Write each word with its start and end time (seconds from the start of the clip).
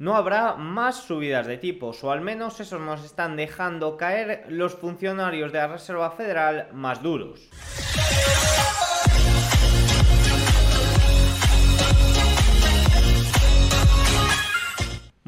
No 0.00 0.14
habrá 0.14 0.54
más 0.54 1.02
subidas 1.02 1.48
de 1.48 1.58
tipos, 1.58 2.04
o 2.04 2.12
al 2.12 2.20
menos 2.20 2.60
eso 2.60 2.78
nos 2.78 3.04
están 3.04 3.34
dejando 3.34 3.96
caer 3.96 4.44
los 4.48 4.76
funcionarios 4.76 5.50
de 5.50 5.58
la 5.58 5.66
Reserva 5.66 6.12
Federal 6.12 6.68
más 6.72 7.02
duros. 7.02 7.50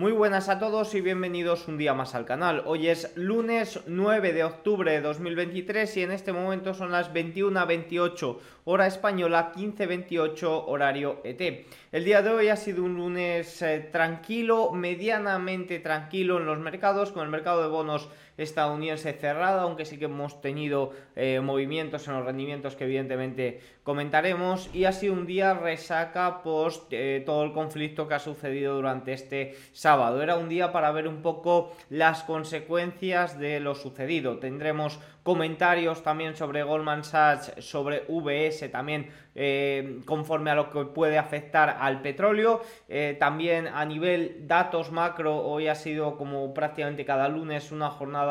Muy 0.01 0.13
buenas 0.13 0.49
a 0.49 0.59
todos 0.59 0.95
y 0.95 1.03
bienvenidos 1.03 1.69
un 1.69 1.77
día 1.77 1.93
más 1.93 2.15
al 2.15 2.25
canal. 2.25 2.63
Hoy 2.65 2.89
es 2.89 3.15
lunes 3.19 3.81
9 3.87 4.33
de 4.33 4.45
octubre 4.45 4.91
de 4.91 5.03
2023 5.03 5.95
y 5.99 6.03
en 6.05 6.11
este 6.11 6.33
momento 6.33 6.73
son 6.73 6.91
las 6.91 7.13
21.28 7.13 8.39
hora 8.65 8.87
española, 8.87 9.53
15.28 9.55 10.65
horario 10.69 11.21
ET. 11.23 11.67
El 11.93 12.05
día 12.07 12.23
de 12.23 12.31
hoy 12.31 12.49
ha 12.49 12.57
sido 12.57 12.83
un 12.83 12.97
lunes 12.97 13.61
eh, 13.61 13.91
tranquilo, 13.93 14.71
medianamente 14.73 15.81
tranquilo 15.81 16.39
en 16.39 16.47
los 16.47 16.59
mercados, 16.61 17.13
con 17.13 17.23
el 17.23 17.29
mercado 17.29 17.61
de 17.61 17.69
bonos 17.69 18.09
estadounidense 18.41 19.13
cerrado, 19.13 19.61
aunque 19.61 19.85
sí 19.85 19.99
que 19.99 20.07
hemos 20.07 20.41
tenido 20.41 20.93
eh, 21.17 21.41
movimientos 21.41 22.07
en 22.09 22.15
los 22.15 22.25
rendimientos 22.25 22.77
que 22.77 22.85
evidentemente 22.85 23.61
comentaremos 23.83 24.71
y 24.75 24.85
ha 24.85 24.93
sido 24.93 25.15
un 25.15 25.27
día 25.27 25.55
resaca 25.55 26.43
post 26.43 26.93
eh, 26.93 27.23
todo 27.27 27.45
el 27.45 27.53
conflicto 27.53 28.07
que 28.07 28.15
ha 28.15 28.19
sucedido 28.19 28.75
durante 28.75 29.13
este 29.13 29.57
sábado. 29.73 30.23
Era 30.23 30.37
un 30.37 30.49
día 30.49 30.73
para 30.73 30.93
ver 30.93 31.09
un 31.09 31.23
poco 31.23 31.73
las 31.89 32.23
consecuencias 32.23 33.39
de 33.39 33.61
lo 33.61 33.75
sucedido. 33.75 34.39
Tendremos 34.39 34.99
comentarios 35.23 36.03
también 36.03 36.35
sobre 36.35 36.63
Goldman 36.63 37.05
Sachs, 37.05 37.53
sobre 37.59 38.05
VS 38.09 38.71
también 38.71 39.11
eh, 39.35 40.01
conforme 40.07 40.51
a 40.51 40.55
lo 40.55 40.71
que 40.71 40.85
puede 40.87 41.19
afectar 41.19 41.77
al 41.79 42.01
petróleo. 42.01 42.63
también 43.19 43.69
a 43.69 43.85
nivel 43.85 44.47
datos 44.47 44.91
macro, 44.91 45.37
hoy 45.37 45.69
ha 45.69 45.75
sido 45.75 46.17
como 46.17 46.55
prácticamente 46.55 47.05
cada 47.05 47.29
lunes 47.29 47.71
una 47.73 47.91
jornada 47.91 48.30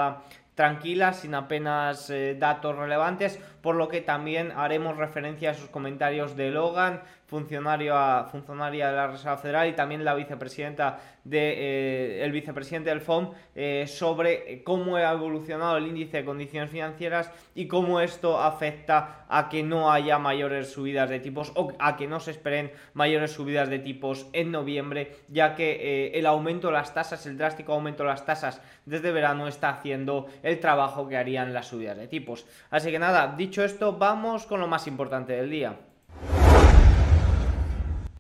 tranquila, 0.60 1.14
sin 1.14 1.36
apenas 1.36 2.10
eh, 2.10 2.36
datos 2.38 2.76
relevantes, 2.76 3.40
por 3.62 3.76
lo 3.76 3.88
que 3.88 4.02
también 4.02 4.52
haremos 4.56 4.98
referencia 4.98 5.50
a 5.50 5.54
esos 5.54 5.70
comentarios 5.70 6.36
de 6.36 6.52
Logan, 6.52 7.02
funcionario 7.28 7.96
funcionaria 8.32 8.90
de 8.90 8.96
la 8.96 9.08
Reserva 9.08 9.38
Federal 9.38 9.70
y 9.70 9.74
también 9.74 10.04
la 10.04 10.16
vicepresidenta 10.16 11.00
de, 11.24 11.54
eh, 12.20 12.24
el 12.24 12.32
vicepresidente 12.32 12.90
del 12.90 13.02
FOM 13.02 13.34
eh, 13.56 13.86
sobre 13.88 14.64
cómo 14.64 14.96
ha 14.96 15.12
evolucionado 15.12 15.78
el 15.78 15.86
índice 15.86 16.18
de 16.18 16.26
condiciones 16.26 16.72
financieras 16.72 17.32
y 17.54 17.68
cómo 17.68 18.02
esto 18.02 18.42
afecta 18.42 19.26
a 19.30 19.48
que 19.48 19.62
no 19.62 19.92
haya 19.92 20.18
mayores 20.18 20.72
subidas 20.72 21.08
de 21.10 21.20
tipos 21.20 21.52
o 21.56 21.72
a 21.78 21.98
que 21.98 22.08
no 22.08 22.20
se 22.20 22.32
esperen 22.32 22.72
mayores 22.94 23.32
subidas 23.32 23.70
de 23.70 23.78
tipos 23.78 24.28
en 24.34 24.52
noviembre, 24.52 25.18
ya 25.28 25.54
que 25.54 26.12
el 26.16 26.26
aumento 26.26 26.68
de 26.68 26.74
las 26.74 26.96
tasas, 26.96 27.28
el 27.28 27.38
drástico 27.38 27.74
aumento 27.74 28.02
de 28.04 28.10
las 28.10 28.26
tasas 28.26 28.60
desde 28.86 29.12
verano 29.12 29.48
está 29.48 29.70
haciendo 29.70 30.28
el 30.42 30.60
trabajo 30.60 31.08
que 31.08 31.18
harían 31.18 31.54
las 31.54 31.68
subidas 31.68 31.98
de 31.98 32.08
tipos. 32.08 32.48
Así 32.72 32.90
que 32.90 32.98
nada, 32.98 33.36
dicho 33.38 33.49
esto, 33.58 33.98
vamos 33.98 34.46
con 34.46 34.60
lo 34.60 34.68
más 34.68 34.88
importante 34.88 35.34
del 35.34 35.50
día. 35.50 35.89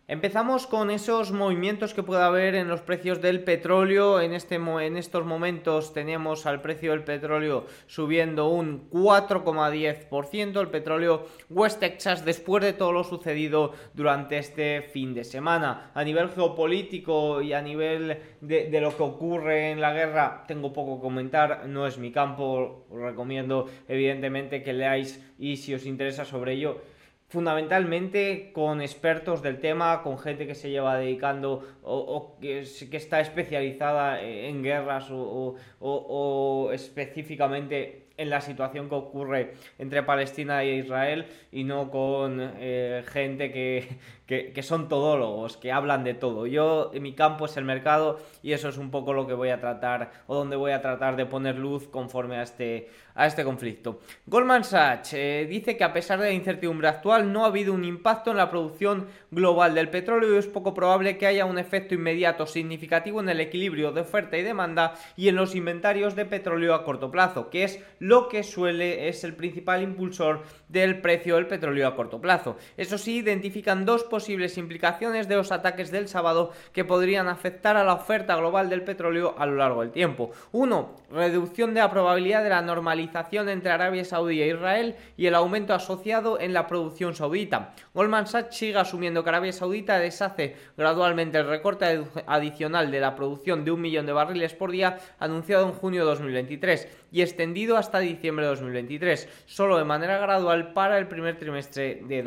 Empezamos 0.09 0.65
con 0.65 0.89
esos 0.89 1.31
movimientos 1.31 1.93
que 1.93 2.01
puede 2.01 2.23
haber 2.23 2.55
en 2.55 2.67
los 2.67 2.81
precios 2.81 3.21
del 3.21 3.43
petróleo. 3.43 4.19
En, 4.19 4.33
este, 4.33 4.55
en 4.55 4.97
estos 4.97 5.23
momentos 5.23 5.93
tenemos 5.93 6.47
al 6.47 6.63
precio 6.63 6.93
del 6.93 7.03
petróleo 7.03 7.67
subiendo 7.85 8.49
un 8.49 8.89
4,10%. 8.89 10.59
El 10.59 10.69
petróleo 10.69 11.27
West 11.51 11.79
Texas 11.79 12.25
después 12.25 12.63
de 12.63 12.73
todo 12.73 12.91
lo 12.91 13.03
sucedido 13.03 13.73
durante 13.93 14.39
este 14.39 14.81
fin 14.81 15.13
de 15.13 15.23
semana. 15.23 15.91
A 15.93 16.03
nivel 16.03 16.29
geopolítico 16.29 17.43
y 17.43 17.53
a 17.53 17.61
nivel 17.61 18.17
de, 18.41 18.67
de 18.67 18.81
lo 18.81 18.97
que 18.97 19.03
ocurre 19.03 19.69
en 19.69 19.79
la 19.79 19.93
guerra 19.93 20.43
tengo 20.47 20.73
poco 20.73 20.95
que 20.95 21.03
comentar. 21.03 21.67
No 21.67 21.85
es 21.85 21.99
mi 21.99 22.11
campo. 22.11 22.87
Os 22.89 22.99
recomiendo 22.99 23.69
evidentemente 23.87 24.63
que 24.63 24.73
leáis 24.73 25.23
y 25.37 25.57
si 25.57 25.75
os 25.75 25.85
interesa 25.85 26.25
sobre 26.25 26.53
ello 26.53 26.81
fundamentalmente 27.29 28.51
con 28.53 28.81
expertos 28.81 29.41
del 29.41 29.59
tema, 29.59 30.01
con 30.01 30.17
gente 30.17 30.47
que 30.47 30.55
se 30.55 30.71
lleva 30.71 30.97
dedicando 30.97 31.63
o, 31.83 32.37
que, 32.41 32.61
está 32.61 33.21
especializada 33.21 34.21
en 34.21 34.63
guerras 34.63 35.09
o, 35.11 36.71
específicamente 36.73 38.07
en 38.17 38.29
la 38.29 38.41
situación 38.41 38.89
que 38.89 38.95
ocurre 38.95 39.53
entre 39.77 40.03
Palestina 40.03 40.63
e 40.63 40.75
Israel 40.75 41.27
y 41.51 41.63
no 41.63 41.89
con 41.89 42.39
eh, 42.41 43.03
gente 43.07 43.51
que, 43.51 43.87
que, 44.29 44.61
son 44.61 44.89
todólogos, 44.89 45.57
que 45.57 45.71
hablan 45.71 46.03
de 46.03 46.13
todo. 46.13 46.45
Yo, 46.45 46.91
mi 47.01 47.13
campo 47.13 47.45
es 47.45 47.57
el 47.57 47.65
mercado 47.65 48.19
y 48.43 48.53
eso 48.53 48.69
es 48.69 48.77
un 48.77 48.91
poco 48.91 49.11
lo 49.11 49.25
que 49.25 49.33
voy 49.33 49.49
a 49.49 49.59
tratar 49.59 50.11
o 50.27 50.35
donde 50.35 50.55
voy 50.55 50.71
a 50.71 50.83
tratar 50.83 51.15
de 51.15 51.25
poner 51.25 51.55
luz 51.55 51.87
conforme 51.87 52.37
a 52.37 52.43
este, 52.43 52.89
a 53.15 53.25
este 53.25 53.43
conflicto. 53.43 54.01
Goldman 54.27 54.63
Sachs 54.63 55.13
eh, 55.13 55.47
dice 55.49 55.75
que 55.75 55.83
a 55.83 55.93
pesar 55.93 56.19
de 56.19 56.27
la 56.27 56.33
incertidumbre 56.33 56.87
actual 56.87 57.33
no 57.33 57.43
ha 57.43 57.47
habido 57.47 57.73
un 57.73 57.83
impacto 57.83 58.29
en 58.29 58.37
la 58.37 58.51
producción 58.51 59.07
global 59.31 59.73
del 59.73 59.89
petróleo 59.89 60.35
y 60.35 60.37
es 60.37 60.45
poco 60.45 60.75
probable 60.75 61.17
que 61.17 61.25
haya 61.25 61.45
un 61.45 61.57
efecto 61.57 61.95
inmediato 61.95 62.45
significativo 62.45 63.21
en 63.21 63.29
el 63.29 63.39
equilibrio 63.39 63.91
de 63.91 64.01
oferta 64.01 64.37
y 64.37 64.43
demanda 64.43 64.93
y 65.17 65.29
en 65.29 65.37
los 65.37 65.55
inventarios 65.55 66.15
de 66.15 66.25
petróleo 66.25 66.75
a 66.75 66.83
corto 66.83 67.09
plazo, 67.09 67.49
que 67.49 67.63
es 67.63 67.79
lo 67.97 68.29
que 68.29 68.43
suele 68.43 69.07
es 69.07 69.23
el 69.23 69.33
principal 69.33 69.81
impulsor 69.81 70.43
del 70.67 71.01
precio 71.01 71.35
del 71.35 71.47
petróleo 71.47 71.87
a 71.87 71.95
corto 71.95 72.21
plazo. 72.21 72.57
Eso 72.77 72.99
sí, 72.99 73.17
identifican 73.17 73.85
dos 73.85 74.03
posibles 74.19 74.57
implicaciones 74.57 75.29
de 75.29 75.37
los 75.37 75.49
ataques 75.53 75.91
del 75.91 76.09
sábado 76.09 76.51
que 76.73 76.83
podrían 76.83 77.29
afectar 77.29 77.77
a 77.77 77.85
la 77.85 77.93
oferta 77.93 78.35
global 78.35 78.69
del 78.69 78.83
petróleo 78.83 79.33
a 79.37 79.45
lo 79.45 79.55
largo 79.55 79.79
del 79.79 79.91
tiempo. 79.91 80.31
Uno, 80.51 80.97
reducción 81.09 81.73
de 81.73 81.79
la 81.79 81.89
probabilidad 81.89 82.43
de 82.43 82.49
la 82.49 82.61
normalización 82.61 83.47
entre 83.47 83.71
Arabia 83.71 84.03
Saudí 84.03 84.41
e 84.41 84.49
Israel 84.49 84.97
y 85.15 85.27
el 85.27 85.35
aumento 85.35 85.73
asociado 85.73 86.37
en 86.37 86.51
la 86.51 86.67
producción 86.67 87.15
saudita. 87.15 87.73
Goldman 87.93 88.27
Sachs 88.27 88.57
sigue 88.57 88.77
asumiendo 88.77 89.23
que 89.23 89.29
Arabia 89.29 89.53
Saudita 89.53 89.97
deshace 89.97 90.57
gradualmente 90.75 91.37
el 91.37 91.47
recorte 91.47 92.03
adicional 92.27 92.91
de 92.91 92.99
la 92.99 93.15
producción 93.15 93.63
de 93.63 93.71
un 93.71 93.79
millón 93.79 94.05
de 94.05 94.11
barriles 94.11 94.53
por 94.53 94.69
día 94.69 94.97
anunciado 95.17 95.65
en 95.65 95.71
junio 95.71 96.01
de 96.01 96.09
2023 96.09 96.89
y 97.13 97.21
extendido 97.21 97.77
hasta 97.77 97.99
diciembre 97.99 98.43
de 98.43 98.49
2023, 98.49 99.29
solo 99.45 99.77
de 99.77 99.85
manera 99.85 100.17
gradual 100.17 100.73
para 100.73 100.97
el 100.97 101.07
primer 101.07 101.39
trimestre 101.39 102.01
de 102.03 102.21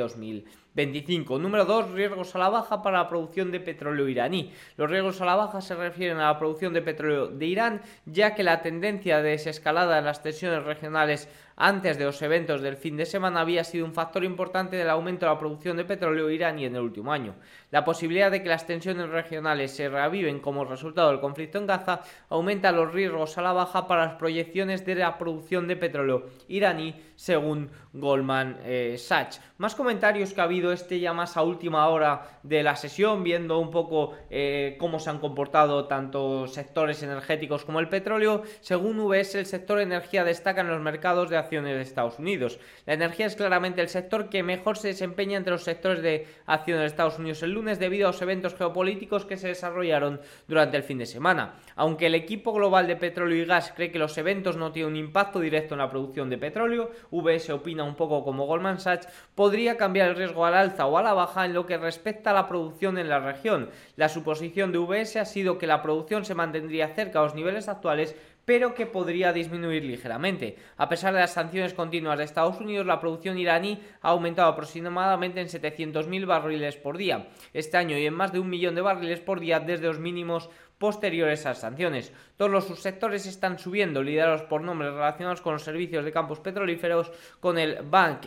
2025. 0.75 1.39
Número 1.39 1.65
2. 1.65 1.93
Riesgos 1.93 2.35
a 2.35 2.39
la 2.39 2.49
baja 2.49 2.83
para 2.83 2.99
la 2.99 3.09
producción 3.09 3.53
de 3.53 3.61
petróleo 3.61 4.09
iraní. 4.09 4.53
Los 4.77 4.91
riesgos 4.91 5.21
a 5.21 5.27
la 5.27 5.37
baja 5.37 5.61
se 5.61 5.75
refieren 5.75 6.19
a 6.19 6.33
la 6.33 6.39
producción 6.39 6.73
de 6.73 6.83
petróleo 6.83 7.29
de 7.29 7.47
Irán, 7.47 7.83
ya 8.07 8.35
que 8.35 8.43
la 8.43 8.63
tendencia 8.63 9.23
de 9.23 9.31
desescalada 9.31 9.99
en 9.99 10.07
las 10.07 10.23
tensiones 10.23 10.65
regionales 10.65 11.29
antes 11.57 11.99
de 11.99 12.05
los 12.05 12.21
eventos 12.23 12.63
del 12.63 12.77
fin 12.77 12.97
de 12.97 13.05
semana 13.05 13.41
había 13.41 13.65
sido 13.65 13.85
un 13.85 13.93
factor 13.93 14.25
importante 14.25 14.77
del 14.77 14.89
aumento 14.89 15.27
de 15.27 15.33
la 15.33 15.39
producción 15.39 15.77
de 15.77 15.85
petróleo 15.85 16.31
iraní 16.31 16.65
en 16.65 16.77
el 16.77 16.83
último 16.83 17.13
año. 17.13 17.35
La 17.73 17.87
posibilidad 17.87 18.31
de 18.31 18.43
que 18.43 18.51
las 18.51 18.67
tensiones 18.67 19.09
regionales 19.09 19.75
se 19.75 19.89
reaviven 19.89 20.41
como 20.41 20.67
resultado 20.67 21.09
del 21.09 21.21
conflicto 21.21 21.57
en 21.57 21.67
Gaza 21.67 22.03
aumenta 22.29 22.71
los 22.71 22.93
riesgos 22.93 23.39
a 23.39 23.43
la 23.43 23.55
baja 23.55 23.89
para 23.89 24.05
las 24.05 24.15
proyecciones 24.17 24.85
de 24.85 24.95
la 24.95 25.17
producción 25.17 25.67
de 25.67 25.77
petróleo 25.77 26.27
iraní, 26.49 26.95
según 27.17 27.71
Goldman 27.95 28.59
eh, 28.65 28.97
Sachs. 28.99 29.41
Más 29.57 29.75
comentarios 29.75 30.35
que 30.35 30.41
ha 30.43 30.45
habido 30.45 30.71
este 30.71 31.01
ya 31.01 31.15
más 31.15 31.39
a 31.39 31.43
última 31.43 31.89
hora 31.89 32.41
de 32.43 32.63
la 32.63 32.77
sesión, 32.77 33.25
viendo 33.25 33.59
un 33.59 33.71
poco 33.71 34.13
eh, 34.29 34.77
cómo 34.79 34.99
se 34.99 35.09
han 35.09 35.19
comportado 35.19 35.87
tanto 35.87 36.47
sectores 36.49 37.03
energéticos 37.03 37.65
como 37.65 37.81
el 37.81 37.89
petróleo. 37.89 38.43
Según 38.61 38.99
UBS, 38.99 39.37
el 39.37 39.47
sector 39.47 39.81
energía 39.81 40.25
destaca 40.25 40.61
en 40.61 40.69
los 40.69 40.81
mercados 40.81 41.31
de 41.31 41.39
acciones 41.39 41.75
de 41.75 41.83
Estados 41.83 42.19
Unidos. 42.19 42.59
La 42.85 42.93
energía 42.93 43.25
es 43.25 43.37
claramente 43.37 43.81
el 43.81 43.89
sector 43.89 44.29
que 44.29 44.43
mejor 44.43 44.77
se 44.77 44.89
desempeña 44.89 45.39
entre 45.39 45.53
los 45.53 45.65
sectores 45.65 46.03
de 46.03 46.27
acciones 46.45 46.83
de 46.83 46.87
Estados 46.89 47.19
Unidos 47.19 47.43
el 47.43 47.53
lunes 47.53 47.62
debido 47.63 48.09
a 48.09 48.11
los 48.11 48.23
eventos 48.23 48.55
geopolíticos 48.55 49.25
que 49.25 49.37
se 49.37 49.49
desarrollaron 49.49 50.21
durante 50.49 50.77
el 50.77 50.83
fin 50.83 50.99
de 50.99 51.07
semana. 51.07 51.55
Aunque 51.77 52.07
el 52.07 52.15
equipo 52.15 52.53
global 52.53 52.87
de 52.87 52.97
petróleo 52.97 53.43
y 53.43 53.47
gas 53.47 53.73
cree 53.75 53.93
que 53.93 53.99
los 53.99 54.19
eventos 54.19 54.57
no 54.57 54.73
tienen 54.73 54.93
un 54.93 54.99
impacto 54.99 55.41
directo 55.41 55.75
en 55.75 55.79
la 55.79 55.89
producción 55.89 56.29
de 56.29 56.39
petróleo, 56.39 56.91
VS 57.11 57.51
opina 57.51 57.85
un 57.85 57.95
poco 57.95 58.25
como 58.25 58.47
Goldman 58.47 58.81
Sachs, 58.81 59.09
podría 59.35 59.77
cambiar 59.77 60.09
el 60.09 60.17
riesgo 60.17 60.45
al 60.45 60.55
alza 60.55 60.87
o 60.87 60.99
a 60.99 61.03
la 61.03 61.13
baja 61.13 61.45
en 61.45 61.55
lo 61.55 61.67
que 61.67 61.79
respecta 61.79 62.31
a 62.31 62.35
la 62.35 62.49
producción 62.49 62.99
en 62.99 63.09
la 63.09 63.21
región. 63.21 63.71
La 63.97 64.09
suposición 64.09 64.73
de 64.73 64.79
VS 64.79 65.17
ha 65.17 65.25
sido 65.25 65.59
que 65.59 65.67
la 65.67 65.83
producción 65.83 66.25
se 66.25 66.35
mantendría 66.35 66.89
cerca 66.89 67.21
a 67.21 67.23
los 67.23 67.35
niveles 67.35 67.69
actuales 67.69 68.17
pero 68.45 68.75
que 68.75 68.87
podría 68.87 69.33
disminuir 69.33 69.85
ligeramente. 69.85 70.57
A 70.77 70.89
pesar 70.89 71.15
de 71.15 71.21
las 71.21 71.33
sanciones 71.33 71.75
continuas 71.75 72.19
de 72.19 72.25
Estados 72.25 72.61
Unidos, 72.61 72.87
la 72.87 73.01
producción 73.01 73.39
iraní 73.39 73.81
ha 74.01 74.11
aumentado 74.11 74.51
aproximadamente 74.51 75.41
en 75.41 75.49
700.000 75.49 76.27
barriles 76.27 76.77
por 76.77 76.97
día 76.97 77.29
este 77.53 77.77
año 77.77 77.97
y 77.97 78.07
en 78.07 78.15
más 78.15 78.33
de 78.33 78.41
un 78.41 78.51
millón 78.51 78.75
de 78.75 78.81
barriles 78.81 79.21
por 79.21 79.41
día 79.41 79.61
desde 79.61 79.87
los 79.87 79.99
mínimos 79.99 80.51
posteriores 80.83 81.47
a 81.47 81.51
las 81.51 81.61
sanciones. 81.61 82.13
Todos 82.37 82.51
los 82.51 82.65
subsectores 82.67 83.27
están 83.27 83.57
subiendo, 83.61 84.03
liderados 84.03 84.43
por 84.43 84.63
nombres 84.63 84.93
relacionados 84.93 85.41
con 85.41 85.53
los 85.53 85.63
servicios 85.63 86.05
de 86.05 86.11
campos 86.11 86.41
petrolíferos, 86.41 87.13
con 87.39 87.57
el 87.57 87.83
Bank 87.85 88.27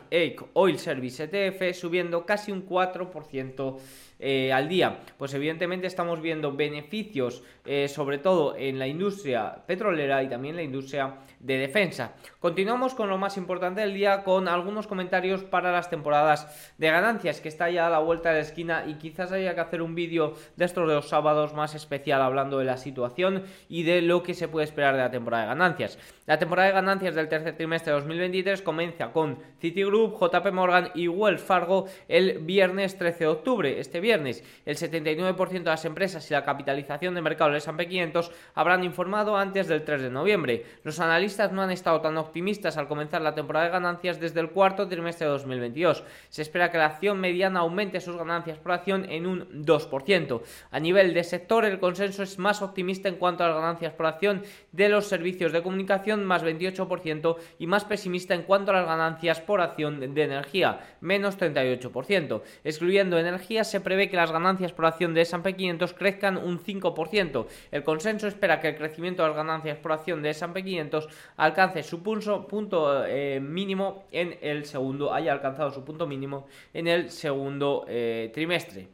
Oil 0.54 0.80
Service 0.80 1.22
ETF 1.22 1.78
subiendo 1.78 2.26
casi 2.26 2.54
un 2.54 2.66
4% 2.66 3.78
eh, 4.20 4.54
al 4.54 4.70
día? 4.70 5.02
Pues 5.18 5.34
evidentemente 5.34 5.88
estamos 5.88 6.22
viendo 6.22 6.54
beneficios 6.54 7.44
eh, 7.66 7.88
sobre 7.88 8.18
todo 8.20 8.56
en 8.56 8.80
la 8.80 8.88
industria 8.88 9.64
petrolera 9.66 10.22
y 10.24 10.30
también 10.30 10.56
la 10.56 10.64
industria 10.64 11.16
de 11.40 11.58
defensa. 11.58 12.14
Continuamos 12.40 12.94
con 12.94 13.10
lo 13.10 13.18
más 13.18 13.38
importante 13.38 13.82
del 13.82 13.94
día 13.94 14.24
con 14.24 14.48
algunos 14.48 14.88
comentarios 14.88 15.44
para 15.44 15.72
las 15.72 15.90
temporadas 15.90 16.74
de 16.78 16.90
ganancias 16.90 17.42
que 17.42 17.50
está 17.50 17.70
ya 17.70 17.88
a 17.88 17.90
la 17.90 18.00
vuelta 18.00 18.30
de 18.30 18.36
la 18.36 18.42
esquina 18.42 18.84
y 18.88 18.96
quizás 18.96 19.32
haya 19.32 19.56
que 19.56 19.62
hacer 19.62 19.82
un 19.82 19.96
vídeo 19.96 20.34
de 20.56 20.66
estos 20.66 20.88
de 20.88 20.94
los 20.94 21.10
sábados 21.10 21.54
más 21.54 21.76
especial 21.76 22.22
hablando 22.22 22.60
de 22.60 22.66
la 22.66 22.78
situación 22.78 23.44
y 23.68 23.84
de 23.84 24.02
lo 24.02 24.24
que 24.24 24.34
se 24.34 24.48
puede 24.48 24.66
esperar 24.66 24.96
de 24.96 25.02
la 25.02 25.12
temporada 25.12 25.44
de 25.44 25.50
ganancias. 25.50 25.98
La 26.26 26.40
temporada 26.40 26.70
de 26.70 26.76
ganancias 26.76 27.16
del 27.16 27.30
tercer 27.30 27.56
trimestre 27.56 27.94
de 27.94 28.00
2023 28.00 28.62
comienza 28.62 29.12
con 29.12 29.38
Citigroup, 29.60 30.20
JP 30.20 30.52
Morgan 30.52 30.90
y 30.96 31.08
Wells 31.08 31.42
Fargo 31.42 31.86
el 32.08 32.40
viernes 32.40 32.98
13 32.98 33.20
de 33.20 33.28
octubre. 33.28 33.80
Este 33.80 34.00
viernes 34.00 34.44
el 34.66 34.78
79% 34.78 35.50
de 35.50 35.64
las 35.64 35.86
empresas 35.86 36.30
y 36.30 36.34
la 36.34 36.44
capitalización 36.44 37.16
de 37.16 37.22
mercado 37.22 37.55
del 37.56 37.62
S&P 37.62 37.88
500 37.88 38.32
habrán 38.54 38.84
informado 38.84 39.38
antes 39.38 39.68
del 39.68 39.84
3 39.84 40.04
de 40.04 40.10
noviembre. 40.10 40.66
Los 40.84 41.00
analistas 41.00 41.52
no 41.52 41.62
han 41.62 41.72
estado 41.72 42.02
tan 42.02 42.18
optimistas 42.18 42.78
al 42.78 42.88
comenzar 42.88 43.22
la 43.22 43.34
temporada 43.34 43.66
de 43.66 43.72
ganancias 43.72 44.20
desde 44.20 44.42
el 44.42 44.50
cuarto 44.50 44.88
trimestre 44.88 45.26
de 45.26 45.32
2022. 45.32 46.04
Se 46.30 46.42
espera 46.42 46.72
que 46.72 46.78
la 46.78 46.88
acción 46.88 47.20
mediana 47.20 47.62
aumente 47.62 48.02
sus 48.02 48.18
ganancias 48.18 48.58
por 48.58 48.72
acción 48.72 49.06
en 49.10 49.26
un 49.26 49.66
2%. 49.66 50.42
A 50.72 50.80
nivel 50.80 51.14
de 51.14 51.24
sector, 51.24 51.66
el 51.66 51.80
consenso 51.80 52.24
es 52.24 52.38
más 52.38 52.62
optimista 52.62 53.10
en 53.10 53.16
cuanto 53.16 53.44
a 53.44 53.48
las 53.48 53.56
ganancias 53.56 53.94
por 53.94 54.06
acción 54.06 54.44
de 54.72 54.90
los 54.90 55.08
servicios 55.08 55.52
de 55.52 55.64
comunicación, 55.64 56.26
más 56.26 56.44
28%, 56.44 57.38
y 57.60 57.68
más 57.68 57.86
pesimista 57.86 58.34
en 58.34 58.44
cuanto 58.44 58.72
a 58.72 58.76
las 58.76 58.86
ganancias 58.86 59.42
por 59.42 59.62
acción 59.62 60.14
de 60.14 60.24
energía, 60.24 60.80
menos 61.02 61.38
38%. 61.38 62.42
Excluyendo 62.64 63.18
energía, 63.18 63.64
se 63.64 63.82
prevé 63.82 64.10
que 64.10 64.18
las 64.18 64.32
ganancias 64.32 64.74
por 64.74 64.86
acción 64.86 65.14
de 65.14 65.22
S&P 65.22 65.56
500 65.56 65.94
crezcan 65.94 66.38
un 66.38 66.60
5%. 66.60 67.45
El 67.72 67.84
consenso 67.84 68.28
espera 68.28 68.60
que 68.60 68.70
el 68.70 68.78
crecimiento 68.78 69.24
de 69.24 69.30
las 69.30 69.38
ganancias 69.38 69.78
por 69.78 69.92
acción 69.92 70.22
de 70.22 70.30
S&P 70.32 70.64
500 70.64 71.08
alcance 71.38 71.84
su 71.84 72.02
punto 72.02 73.06
eh, 73.06 73.40
mínimo 73.40 74.06
en 74.12 74.38
el 74.42 74.66
segundo, 74.66 75.14
haya 75.14 75.32
alcanzado 75.32 75.72
su 75.72 75.84
punto 75.84 76.08
mínimo 76.08 76.48
en 76.74 76.88
el 76.88 77.12
segundo 77.12 77.86
eh, 77.88 78.32
trimestre. 78.34 78.88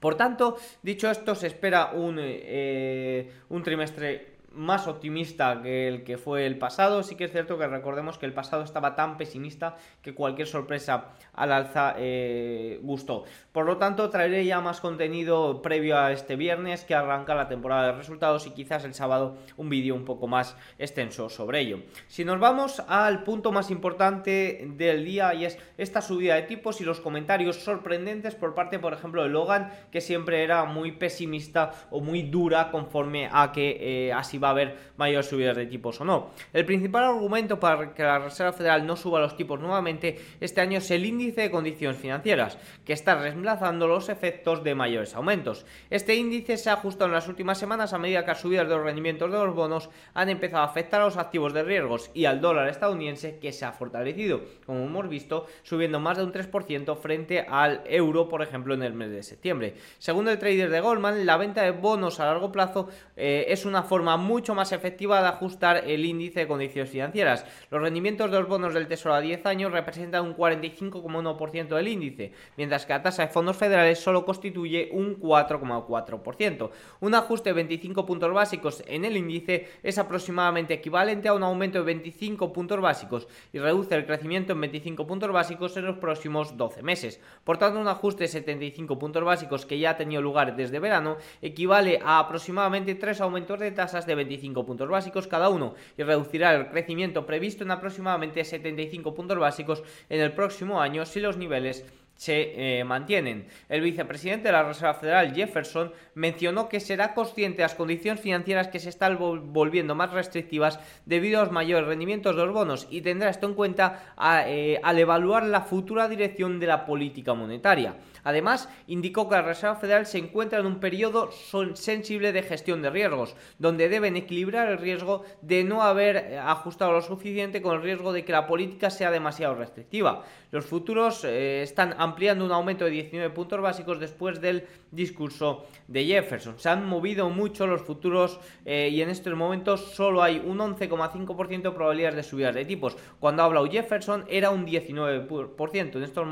Por 0.00 0.14
tanto, 0.14 0.56
dicho 0.82 1.10
esto, 1.10 1.34
se 1.34 1.46
espera 1.46 1.90
un, 1.92 2.16
eh, 2.18 3.30
un 3.50 3.62
trimestre 3.62 4.29
más 4.52 4.88
optimista 4.88 5.60
que 5.62 5.88
el 5.88 6.04
que 6.04 6.18
fue 6.18 6.46
el 6.46 6.58
pasado. 6.58 7.02
Sí 7.02 7.14
que 7.14 7.24
es 7.24 7.32
cierto 7.32 7.58
que 7.58 7.66
recordemos 7.66 8.18
que 8.18 8.26
el 8.26 8.32
pasado 8.32 8.62
estaba 8.62 8.96
tan 8.96 9.16
pesimista 9.16 9.76
que 10.02 10.14
cualquier 10.14 10.48
sorpresa 10.48 11.08
al 11.32 11.52
alza 11.52 11.94
eh, 11.96 12.80
gustó. 12.82 13.24
Por 13.52 13.66
lo 13.66 13.76
tanto, 13.76 14.10
traeré 14.10 14.44
ya 14.44 14.60
más 14.60 14.80
contenido 14.80 15.62
previo 15.62 15.98
a 15.98 16.12
este 16.12 16.36
viernes 16.36 16.84
que 16.84 16.94
arranca 16.94 17.34
la 17.34 17.48
temporada 17.48 17.86
de 17.86 17.92
resultados 17.92 18.46
y 18.46 18.50
quizás 18.50 18.84
el 18.84 18.94
sábado 18.94 19.36
un 19.56 19.68
vídeo 19.68 19.94
un 19.94 20.04
poco 20.04 20.26
más 20.26 20.56
extenso 20.78 21.28
sobre 21.28 21.60
ello. 21.60 21.80
Si 22.08 22.24
nos 22.24 22.40
vamos 22.40 22.80
al 22.88 23.22
punto 23.24 23.52
más 23.52 23.70
importante 23.70 24.66
del 24.76 25.04
día 25.04 25.34
y 25.34 25.44
es 25.44 25.58
esta 25.78 26.02
subida 26.02 26.34
de 26.34 26.42
tipos 26.42 26.80
y 26.80 26.84
los 26.84 27.00
comentarios 27.00 27.56
sorprendentes 27.56 28.34
por 28.34 28.54
parte, 28.54 28.78
por 28.78 28.92
ejemplo, 28.92 29.22
de 29.22 29.28
Logan, 29.28 29.70
que 29.90 30.00
siempre 30.00 30.42
era 30.42 30.64
muy 30.64 30.92
pesimista 30.92 31.72
o 31.90 32.00
muy 32.00 32.22
dura 32.22 32.70
conforme 32.70 33.28
a 33.30 33.52
que 33.52 34.08
eh, 34.08 34.12
así 34.12 34.39
va 34.42 34.48
a 34.48 34.50
haber 34.52 34.76
mayores 34.96 35.26
subidas 35.26 35.56
de 35.56 35.66
tipos 35.66 36.00
o 36.00 36.04
no. 36.04 36.30
El 36.52 36.64
principal 36.64 37.04
argumento 37.04 37.58
para 37.58 37.94
que 37.94 38.02
la 38.02 38.18
Reserva 38.18 38.52
Federal 38.52 38.86
no 38.86 38.96
suba 38.96 39.20
los 39.20 39.36
tipos 39.36 39.60
nuevamente 39.60 40.18
este 40.40 40.60
año 40.60 40.78
es 40.78 40.90
el 40.90 41.04
índice 41.04 41.42
de 41.42 41.50
condiciones 41.50 41.98
financieras, 41.98 42.58
que 42.84 42.92
está 42.92 43.14
reemplazando 43.16 43.86
los 43.86 44.08
efectos 44.08 44.64
de 44.64 44.74
mayores 44.74 45.14
aumentos. 45.14 45.66
Este 45.90 46.14
índice 46.14 46.56
se 46.56 46.70
ha 46.70 46.74
ajustado 46.74 47.06
en 47.06 47.14
las 47.14 47.28
últimas 47.28 47.58
semanas 47.58 47.92
a 47.92 47.98
medida 47.98 48.22
que 48.22 48.32
las 48.32 48.40
subidas 48.40 48.68
de 48.68 48.74
los 48.74 48.84
rendimientos 48.84 49.30
de 49.30 49.38
los 49.38 49.54
bonos 49.54 49.90
han 50.14 50.28
empezado 50.28 50.62
a 50.62 50.66
afectar 50.66 51.00
a 51.00 51.04
los 51.04 51.16
activos 51.16 51.52
de 51.52 51.62
riesgos 51.62 52.10
y 52.14 52.24
al 52.24 52.40
dólar 52.40 52.68
estadounidense 52.68 53.38
que 53.38 53.52
se 53.52 53.64
ha 53.64 53.72
fortalecido, 53.72 54.40
como 54.66 54.84
hemos 54.84 55.08
visto, 55.08 55.46
subiendo 55.62 56.00
más 56.00 56.16
de 56.16 56.24
un 56.24 56.32
3% 56.32 56.96
frente 56.96 57.46
al 57.48 57.82
euro, 57.86 58.28
por 58.28 58.42
ejemplo, 58.42 58.74
en 58.74 58.82
el 58.82 58.94
mes 58.94 59.10
de 59.10 59.22
septiembre. 59.22 59.74
Según 59.98 60.28
el 60.28 60.38
trader 60.38 60.70
de 60.70 60.80
Goldman, 60.80 61.26
la 61.26 61.36
venta 61.36 61.62
de 61.62 61.72
bonos 61.72 62.20
a 62.20 62.26
largo 62.26 62.52
plazo 62.52 62.88
eh, 63.16 63.46
es 63.48 63.64
una 63.64 63.82
forma 63.82 64.16
muy 64.16 64.29
mucho 64.30 64.54
más 64.54 64.70
efectiva 64.70 65.20
de 65.20 65.26
ajustar 65.26 65.82
el 65.88 66.04
índice 66.04 66.38
de 66.40 66.46
condiciones 66.46 66.88
financieras. 66.88 67.44
Los 67.68 67.82
rendimientos 67.82 68.30
de 68.30 68.38
los 68.38 68.48
bonos 68.48 68.74
del 68.74 68.86
Tesoro 68.86 69.16
a 69.16 69.20
10 69.20 69.44
años 69.46 69.72
representan 69.72 70.24
un 70.24 70.36
45,1% 70.36 71.74
del 71.74 71.88
índice, 71.88 72.32
mientras 72.56 72.86
que 72.86 72.92
la 72.92 73.02
tasa 73.02 73.26
de 73.26 73.32
fondos 73.32 73.56
federales 73.56 73.98
solo 73.98 74.24
constituye 74.24 74.88
un 74.92 75.18
4,4%. 75.18 76.70
Un 77.00 77.14
ajuste 77.16 77.50
de 77.50 77.54
25 77.54 78.06
puntos 78.06 78.32
básicos 78.32 78.84
en 78.86 79.04
el 79.04 79.16
índice 79.16 79.66
es 79.82 79.98
aproximadamente 79.98 80.74
equivalente 80.74 81.26
a 81.26 81.34
un 81.34 81.42
aumento 81.42 81.78
de 81.78 81.86
25 81.86 82.52
puntos 82.52 82.80
básicos 82.80 83.26
y 83.52 83.58
reduce 83.58 83.96
el 83.96 84.06
crecimiento 84.06 84.52
en 84.52 84.60
25 84.60 85.08
puntos 85.08 85.32
básicos 85.32 85.76
en 85.76 85.86
los 85.86 85.98
próximos 85.98 86.56
12 86.56 86.84
meses. 86.84 87.20
Por 87.42 87.58
tanto, 87.58 87.80
un 87.80 87.88
ajuste 87.88 88.24
de 88.24 88.28
75 88.28 88.96
puntos 88.96 89.24
básicos 89.24 89.66
que 89.66 89.80
ya 89.80 89.90
ha 89.90 89.96
tenido 89.96 90.22
lugar 90.22 90.54
desde 90.54 90.78
verano 90.78 91.16
equivale 91.42 91.98
a 92.04 92.20
aproximadamente 92.20 92.94
3 92.94 93.20
aumentos 93.22 93.58
de 93.58 93.72
tasas 93.72 94.06
de 94.06 94.19
25 94.24 94.64
puntos 94.64 94.88
básicos 94.88 95.26
cada 95.26 95.48
uno 95.48 95.74
y 95.96 96.02
reducirá 96.02 96.54
el 96.54 96.68
crecimiento 96.68 97.26
previsto 97.26 97.64
en 97.64 97.70
aproximadamente 97.70 98.44
75 98.44 99.14
puntos 99.14 99.38
básicos 99.38 99.82
en 100.08 100.20
el 100.20 100.32
próximo 100.32 100.80
año 100.80 101.04
si 101.04 101.20
los 101.20 101.36
niveles 101.36 101.84
se 102.20 102.80
eh, 102.80 102.84
mantienen. 102.84 103.46
El 103.70 103.80
vicepresidente 103.80 104.48
de 104.48 104.52
la 104.52 104.62
Reserva 104.62 104.92
Federal, 104.92 105.34
Jefferson, 105.34 105.90
mencionó 106.12 106.68
que 106.68 106.78
será 106.78 107.14
consciente 107.14 107.58
de 107.58 107.62
las 107.62 107.74
condiciones 107.74 108.20
financieras 108.20 108.68
que 108.68 108.78
se 108.78 108.90
están 108.90 109.16
volviendo 109.18 109.94
más 109.94 110.12
restrictivas 110.12 110.78
debido 111.06 111.40
a 111.40 111.44
los 111.44 111.50
mayores 111.50 111.88
rendimientos 111.88 112.36
de 112.36 112.44
los 112.44 112.52
bonos 112.52 112.86
y 112.90 113.00
tendrá 113.00 113.30
esto 113.30 113.46
en 113.46 113.54
cuenta 113.54 114.14
eh, 114.46 114.78
al 114.82 114.98
evaluar 114.98 115.46
la 115.46 115.62
futura 115.62 116.10
dirección 116.10 116.60
de 116.60 116.66
la 116.66 116.84
política 116.84 117.32
monetaria. 117.32 117.96
Además, 118.24 118.68
indicó 118.86 119.28
que 119.28 119.36
la 119.36 119.42
Reserva 119.42 119.76
Federal 119.76 120.06
se 120.06 120.18
encuentra 120.18 120.58
en 120.58 120.66
un 120.66 120.80
periodo 120.80 121.30
sensible 121.74 122.32
de 122.32 122.42
gestión 122.42 122.82
de 122.82 122.90
riesgos, 122.90 123.36
donde 123.58 123.88
deben 123.88 124.16
equilibrar 124.16 124.68
el 124.68 124.78
riesgo 124.78 125.24
de 125.42 125.64
no 125.64 125.82
haber 125.82 126.16
eh, 126.16 126.38
ajustado 126.38 126.92
lo 126.92 127.02
suficiente 127.02 127.62
con 127.62 127.76
el 127.76 127.82
riesgo 127.82 128.12
de 128.12 128.24
que 128.24 128.32
la 128.32 128.46
política 128.46 128.90
sea 128.90 129.10
demasiado 129.10 129.54
restrictiva. 129.54 130.24
Los 130.50 130.66
futuros 130.66 131.24
están 131.24 131.94
ampliando 131.98 132.44
un 132.44 132.50
aumento 132.50 132.84
de 132.84 132.90
19 132.90 133.30
puntos 133.30 133.60
básicos 133.60 134.00
después 134.00 134.40
del 134.40 134.66
discurso 134.90 135.66
de 135.86 136.04
Jefferson. 136.04 136.58
Se 136.58 136.68
han 136.68 136.86
movido 136.86 137.30
mucho 137.30 137.66
los 137.66 137.82
futuros 137.82 138.40
eh, 138.64 138.88
y 138.92 139.02
en 139.02 139.10
estos 139.10 139.34
momentos 139.34 139.92
solo 139.94 140.22
hay 140.22 140.42
un 140.44 140.58
11,5% 140.58 141.62
de 141.62 141.70
probabilidades 141.70 142.16
de 142.16 142.22
subidas 142.22 142.54
de 142.54 142.64
tipos. 142.64 142.96
Cuando 143.18 143.42
ha 143.42 143.46
hablado 143.46 143.70
Jefferson 143.70 144.24
era 144.28 144.50
un 144.50 144.66
19%. 144.66 145.96
En 145.96 146.02
estos 146.02 146.26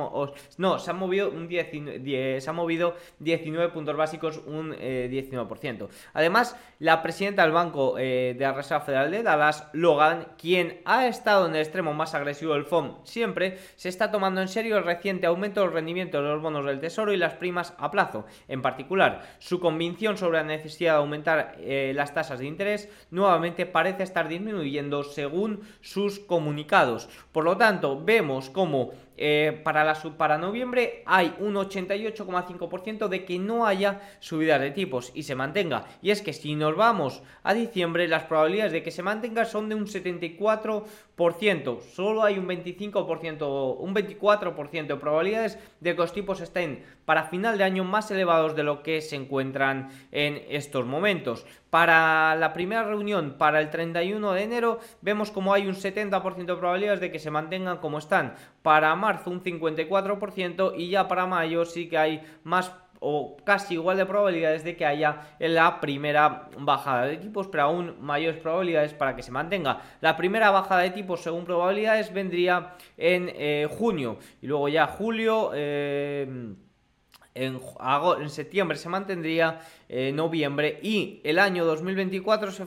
no, 0.58 0.78
se 0.78 0.90
han 0.90 0.98
movido 0.98 1.30
un 1.30 1.48
19, 1.48 1.77
se 1.86 2.50
ha 2.50 2.52
movido 2.52 2.96
19 3.18 3.72
puntos 3.72 3.96
básicos, 3.96 4.40
un 4.46 4.72
19%. 4.72 5.84
Eh, 5.84 5.88
Además, 6.14 6.56
la 6.78 7.02
presidenta 7.02 7.42
del 7.42 7.52
Banco 7.52 7.98
eh, 7.98 8.34
de 8.38 8.44
la 8.44 8.52
Reserva 8.52 8.84
Federal 8.84 9.10
de 9.10 9.22
Dallas, 9.22 9.68
Logan, 9.72 10.28
quien 10.38 10.80
ha 10.84 11.06
estado 11.06 11.46
en 11.46 11.54
el 11.54 11.60
extremo 11.60 11.94
más 11.94 12.14
agresivo 12.14 12.54
del 12.54 12.64
FOM 12.64 13.04
siempre, 13.04 13.58
se 13.76 13.88
está 13.88 14.10
tomando 14.10 14.40
en 14.40 14.48
serio 14.48 14.78
el 14.78 14.84
reciente 14.84 15.26
aumento 15.26 15.60
del 15.60 15.72
rendimiento 15.72 16.22
de 16.22 16.28
los 16.28 16.42
bonos 16.42 16.64
del 16.64 16.80
Tesoro 16.80 17.12
y 17.12 17.16
las 17.16 17.34
primas 17.34 17.74
a 17.78 17.90
plazo 17.90 18.26
en 18.48 18.62
particular. 18.62 19.22
Su 19.38 19.60
convicción 19.60 20.16
sobre 20.16 20.38
la 20.38 20.44
necesidad 20.44 20.94
de 20.94 20.98
aumentar 20.98 21.56
eh, 21.58 21.92
las 21.94 22.14
tasas 22.14 22.38
de 22.38 22.46
interés 22.46 22.88
nuevamente 23.10 23.66
parece 23.66 24.02
estar 24.02 24.28
disminuyendo 24.28 25.02
según 25.02 25.60
sus 25.80 26.18
comunicados. 26.18 27.08
Por 27.32 27.44
lo 27.44 27.56
tanto, 27.56 28.02
vemos 28.02 28.50
como 28.50 28.92
eh, 29.18 29.60
para, 29.64 29.84
la, 29.84 29.94
para 30.16 30.38
noviembre 30.38 31.02
hay 31.04 31.34
un 31.40 31.54
88,5% 31.54 33.08
de 33.08 33.24
que 33.24 33.38
no 33.38 33.66
haya 33.66 34.00
subidas 34.20 34.60
de 34.60 34.70
tipos 34.70 35.10
y 35.14 35.24
se 35.24 35.34
mantenga. 35.34 35.86
Y 36.00 36.10
es 36.10 36.22
que 36.22 36.32
si 36.32 36.54
nos 36.54 36.76
vamos 36.76 37.22
a 37.42 37.52
diciembre, 37.52 38.06
las 38.08 38.24
probabilidades 38.24 38.72
de 38.72 38.82
que 38.82 38.90
se 38.92 39.02
mantenga 39.02 39.44
son 39.44 39.68
de 39.68 39.74
un 39.74 39.86
74%. 39.86 41.80
Solo 41.80 42.22
hay 42.22 42.38
un 42.38 42.46
25%, 42.46 43.76
un 43.78 43.94
24% 43.94 44.86
de 44.86 44.96
probabilidades 44.96 45.58
de 45.80 45.92
que 45.92 46.00
los 46.00 46.12
tipos 46.12 46.40
estén 46.40 46.84
para 47.04 47.24
final 47.24 47.58
de 47.58 47.64
año 47.64 47.84
más 47.84 48.10
elevados 48.10 48.54
de 48.54 48.62
lo 48.62 48.82
que 48.82 49.00
se 49.00 49.16
encuentran 49.16 49.88
en 50.12 50.42
estos 50.48 50.86
momentos. 50.86 51.46
Para 51.70 52.36
la 52.36 52.52
primera 52.52 52.84
reunión, 52.84 53.36
para 53.38 53.60
el 53.60 53.70
31 53.70 54.32
de 54.32 54.42
enero, 54.42 54.78
vemos 55.00 55.30
como 55.30 55.52
hay 55.52 55.66
un 55.66 55.74
70% 55.74 56.44
de 56.44 56.56
probabilidades 56.56 57.00
de 57.00 57.10
que 57.10 57.18
se 57.18 57.30
mantengan 57.30 57.78
como 57.78 57.98
están. 57.98 58.34
Para 58.68 58.94
marzo 58.94 59.30
un 59.30 59.42
54% 59.42 60.74
y 60.76 60.90
ya 60.90 61.08
para 61.08 61.24
mayo 61.24 61.64
sí 61.64 61.88
que 61.88 61.96
hay 61.96 62.22
más 62.44 62.70
o 63.00 63.38
casi 63.42 63.72
igual 63.72 63.96
de 63.96 64.04
probabilidades 64.04 64.62
de 64.62 64.76
que 64.76 64.84
haya 64.84 65.22
la 65.38 65.80
primera 65.80 66.50
bajada 66.58 67.06
de 67.06 67.16
tipos, 67.16 67.48
pero 67.48 67.62
aún 67.62 67.96
mayores 68.02 68.38
probabilidades 68.42 68.92
para 68.92 69.16
que 69.16 69.22
se 69.22 69.32
mantenga. 69.32 69.80
La 70.02 70.18
primera 70.18 70.50
bajada 70.50 70.82
de 70.82 70.90
tipos, 70.90 71.22
según 71.22 71.46
probabilidades, 71.46 72.12
vendría 72.12 72.74
en 72.98 73.30
eh, 73.34 73.66
junio 73.70 74.18
y 74.42 74.46
luego 74.46 74.68
ya 74.68 74.86
julio. 74.86 75.52
Eh, 75.54 76.54
en, 77.34 77.60
en, 78.20 78.30
septiembre 78.30 78.76
se 78.76 78.88
mantendría, 78.88 79.60
en 79.88 80.16
noviembre 80.16 80.80
y 80.82 81.20
el 81.24 81.38
año 81.38 81.64
2024 81.64 82.50
se 82.50 82.66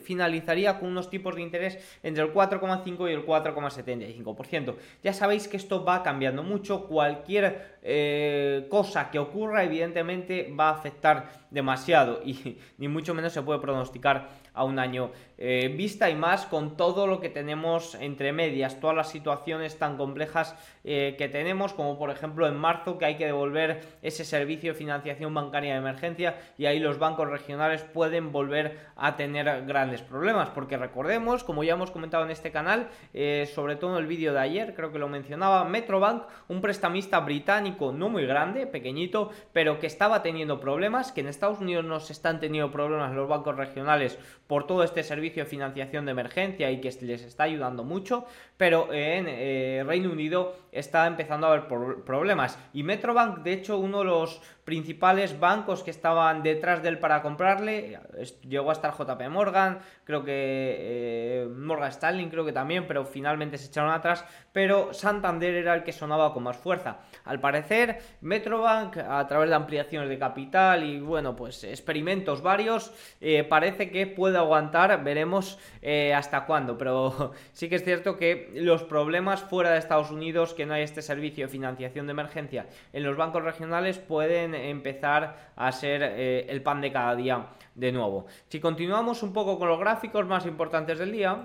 finalizaría 0.00 0.78
con 0.78 0.88
unos 0.88 1.10
tipos 1.10 1.34
de 1.34 1.42
interés 1.42 1.78
entre 2.02 2.24
el 2.24 2.32
4,5 2.32 3.08
y 3.08 3.12
el 3.12 3.26
4,75%. 3.26 4.74
Ya 5.02 5.12
sabéis 5.12 5.48
que 5.48 5.56
esto 5.56 5.84
va 5.84 6.02
cambiando 6.02 6.42
mucho, 6.42 6.86
cualquier 6.86 7.76
eh, 7.82 8.66
cosa 8.68 9.10
que 9.10 9.18
ocurra 9.18 9.64
evidentemente 9.64 10.52
va 10.58 10.70
a 10.70 10.72
afectar 10.72 11.30
demasiado 11.50 12.20
y 12.24 12.58
ni 12.78 12.88
mucho 12.88 13.14
menos 13.14 13.32
se 13.32 13.42
puede 13.42 13.60
pronosticar 13.60 14.28
a 14.56 14.64
un 14.64 14.80
año. 14.80 15.10
Eh, 15.38 15.72
vista 15.76 16.08
y 16.08 16.14
más 16.14 16.46
con 16.46 16.78
todo 16.78 17.06
lo 17.06 17.20
que 17.20 17.28
tenemos 17.28 17.94
entre 17.96 18.32
medias, 18.32 18.80
todas 18.80 18.96
las 18.96 19.10
situaciones 19.10 19.78
tan 19.78 19.98
complejas 19.98 20.56
eh, 20.82 21.14
que 21.18 21.28
tenemos, 21.28 21.74
como 21.74 21.98
por 21.98 22.10
ejemplo 22.10 22.48
en 22.48 22.56
marzo 22.56 22.96
que 22.96 23.04
hay 23.04 23.16
que 23.16 23.26
devolver 23.26 23.82
ese 24.00 24.24
servicio 24.24 24.72
de 24.72 24.78
financiación 24.78 25.34
bancaria 25.34 25.74
de 25.74 25.78
emergencia 25.78 26.38
y 26.56 26.64
ahí 26.64 26.78
los 26.78 26.98
bancos 26.98 27.28
regionales 27.28 27.82
pueden 27.82 28.32
volver 28.32 28.78
a 28.96 29.16
tener 29.16 29.66
grandes 29.66 30.00
problemas, 30.00 30.48
porque 30.48 30.78
recordemos, 30.78 31.44
como 31.44 31.62
ya 31.62 31.74
hemos 31.74 31.90
comentado 31.90 32.24
en 32.24 32.30
este 32.30 32.50
canal, 32.50 32.88
eh, 33.12 33.46
sobre 33.54 33.76
todo 33.76 33.92
en 33.92 34.02
el 34.02 34.06
vídeo 34.06 34.32
de 34.32 34.40
ayer, 34.40 34.74
creo 34.74 34.90
que 34.90 34.98
lo 34.98 35.08
mencionaba, 35.08 35.64
Metrobank, 35.64 36.22
un 36.48 36.62
prestamista 36.62 37.20
británico 37.20 37.92
no 37.92 38.08
muy 38.08 38.24
grande, 38.24 38.66
pequeñito, 38.66 39.30
pero 39.52 39.78
que 39.78 39.86
estaba 39.86 40.22
teniendo 40.22 40.60
problemas, 40.60 41.12
que 41.12 41.20
en 41.20 41.28
Estados 41.28 41.60
Unidos 41.60 41.84
no 41.84 42.00
se 42.00 42.14
están 42.14 42.40
teniendo 42.40 42.70
problemas 42.70 43.12
los 43.12 43.28
bancos 43.28 43.54
regionales 43.54 44.18
por 44.46 44.66
todo 44.66 44.82
este 44.82 45.02
servicio 45.02 45.44
de 45.44 45.50
financiación 45.50 46.04
de 46.04 46.12
emergencia 46.12 46.70
y 46.70 46.80
que 46.80 46.90
les 47.02 47.22
está 47.22 47.44
ayudando 47.44 47.84
mucho, 47.84 48.26
pero 48.56 48.92
en 48.92 49.26
eh, 49.28 49.82
Reino 49.86 50.10
Unido 50.10 50.54
está 50.72 51.06
empezando 51.06 51.46
a 51.46 51.50
haber 51.50 51.66
problemas. 52.04 52.58
Y 52.72 52.82
Metrobank, 52.82 53.38
de 53.38 53.52
hecho, 53.52 53.78
uno 53.78 53.98
de 53.98 54.04
los 54.04 54.40
principales 54.66 55.38
bancos 55.38 55.84
que 55.84 55.92
estaban 55.92 56.42
detrás 56.42 56.82
de 56.82 56.88
él 56.88 56.98
para 56.98 57.22
comprarle, 57.22 58.00
llegó 58.42 58.70
a 58.70 58.72
estar 58.72 58.92
JP 58.92 59.28
Morgan, 59.30 59.78
creo 60.02 60.24
que 60.24 60.32
eh, 60.34 61.48
Morgan 61.56 61.88
Stanley, 61.90 62.28
creo 62.28 62.44
que 62.44 62.52
también, 62.52 62.84
pero 62.88 63.04
finalmente 63.04 63.58
se 63.58 63.68
echaron 63.68 63.92
atrás, 63.92 64.24
pero 64.52 64.92
Santander 64.92 65.54
era 65.54 65.72
el 65.72 65.84
que 65.84 65.92
sonaba 65.92 66.34
con 66.34 66.42
más 66.42 66.56
fuerza. 66.56 66.98
Al 67.24 67.38
parecer, 67.38 68.00
Metrobank, 68.22 68.96
a 68.96 69.24
través 69.28 69.50
de 69.50 69.54
ampliaciones 69.54 70.08
de 70.08 70.18
capital 70.18 70.82
y 70.82 70.98
bueno, 70.98 71.36
pues 71.36 71.62
experimentos 71.62 72.42
varios, 72.42 72.92
eh, 73.20 73.44
parece 73.44 73.92
que 73.92 74.08
puede 74.08 74.36
aguantar, 74.36 75.04
veremos 75.04 75.60
eh, 75.80 76.12
hasta 76.12 76.44
cuándo, 76.44 76.76
pero 76.76 77.34
sí 77.52 77.68
que 77.68 77.76
es 77.76 77.84
cierto 77.84 78.16
que 78.16 78.50
los 78.56 78.82
problemas 78.82 79.44
fuera 79.44 79.70
de 79.70 79.78
Estados 79.78 80.10
Unidos, 80.10 80.54
que 80.54 80.66
no 80.66 80.74
hay 80.74 80.82
este 80.82 81.02
servicio 81.02 81.46
de 81.46 81.52
financiación 81.52 82.06
de 82.06 82.10
emergencia 82.10 82.66
en 82.92 83.04
los 83.04 83.16
bancos 83.16 83.44
regionales, 83.44 83.98
pueden 83.98 84.55
empezar 84.56 85.52
a 85.56 85.72
ser 85.72 86.02
eh, 86.02 86.46
el 86.48 86.62
pan 86.62 86.80
de 86.80 86.92
cada 86.92 87.14
día 87.14 87.46
de 87.74 87.92
nuevo. 87.92 88.26
Si 88.48 88.60
continuamos 88.60 89.22
un 89.22 89.32
poco 89.32 89.58
con 89.58 89.68
los 89.68 89.78
gráficos 89.78 90.26
más 90.26 90.46
importantes 90.46 90.98
del 90.98 91.12
día... 91.12 91.42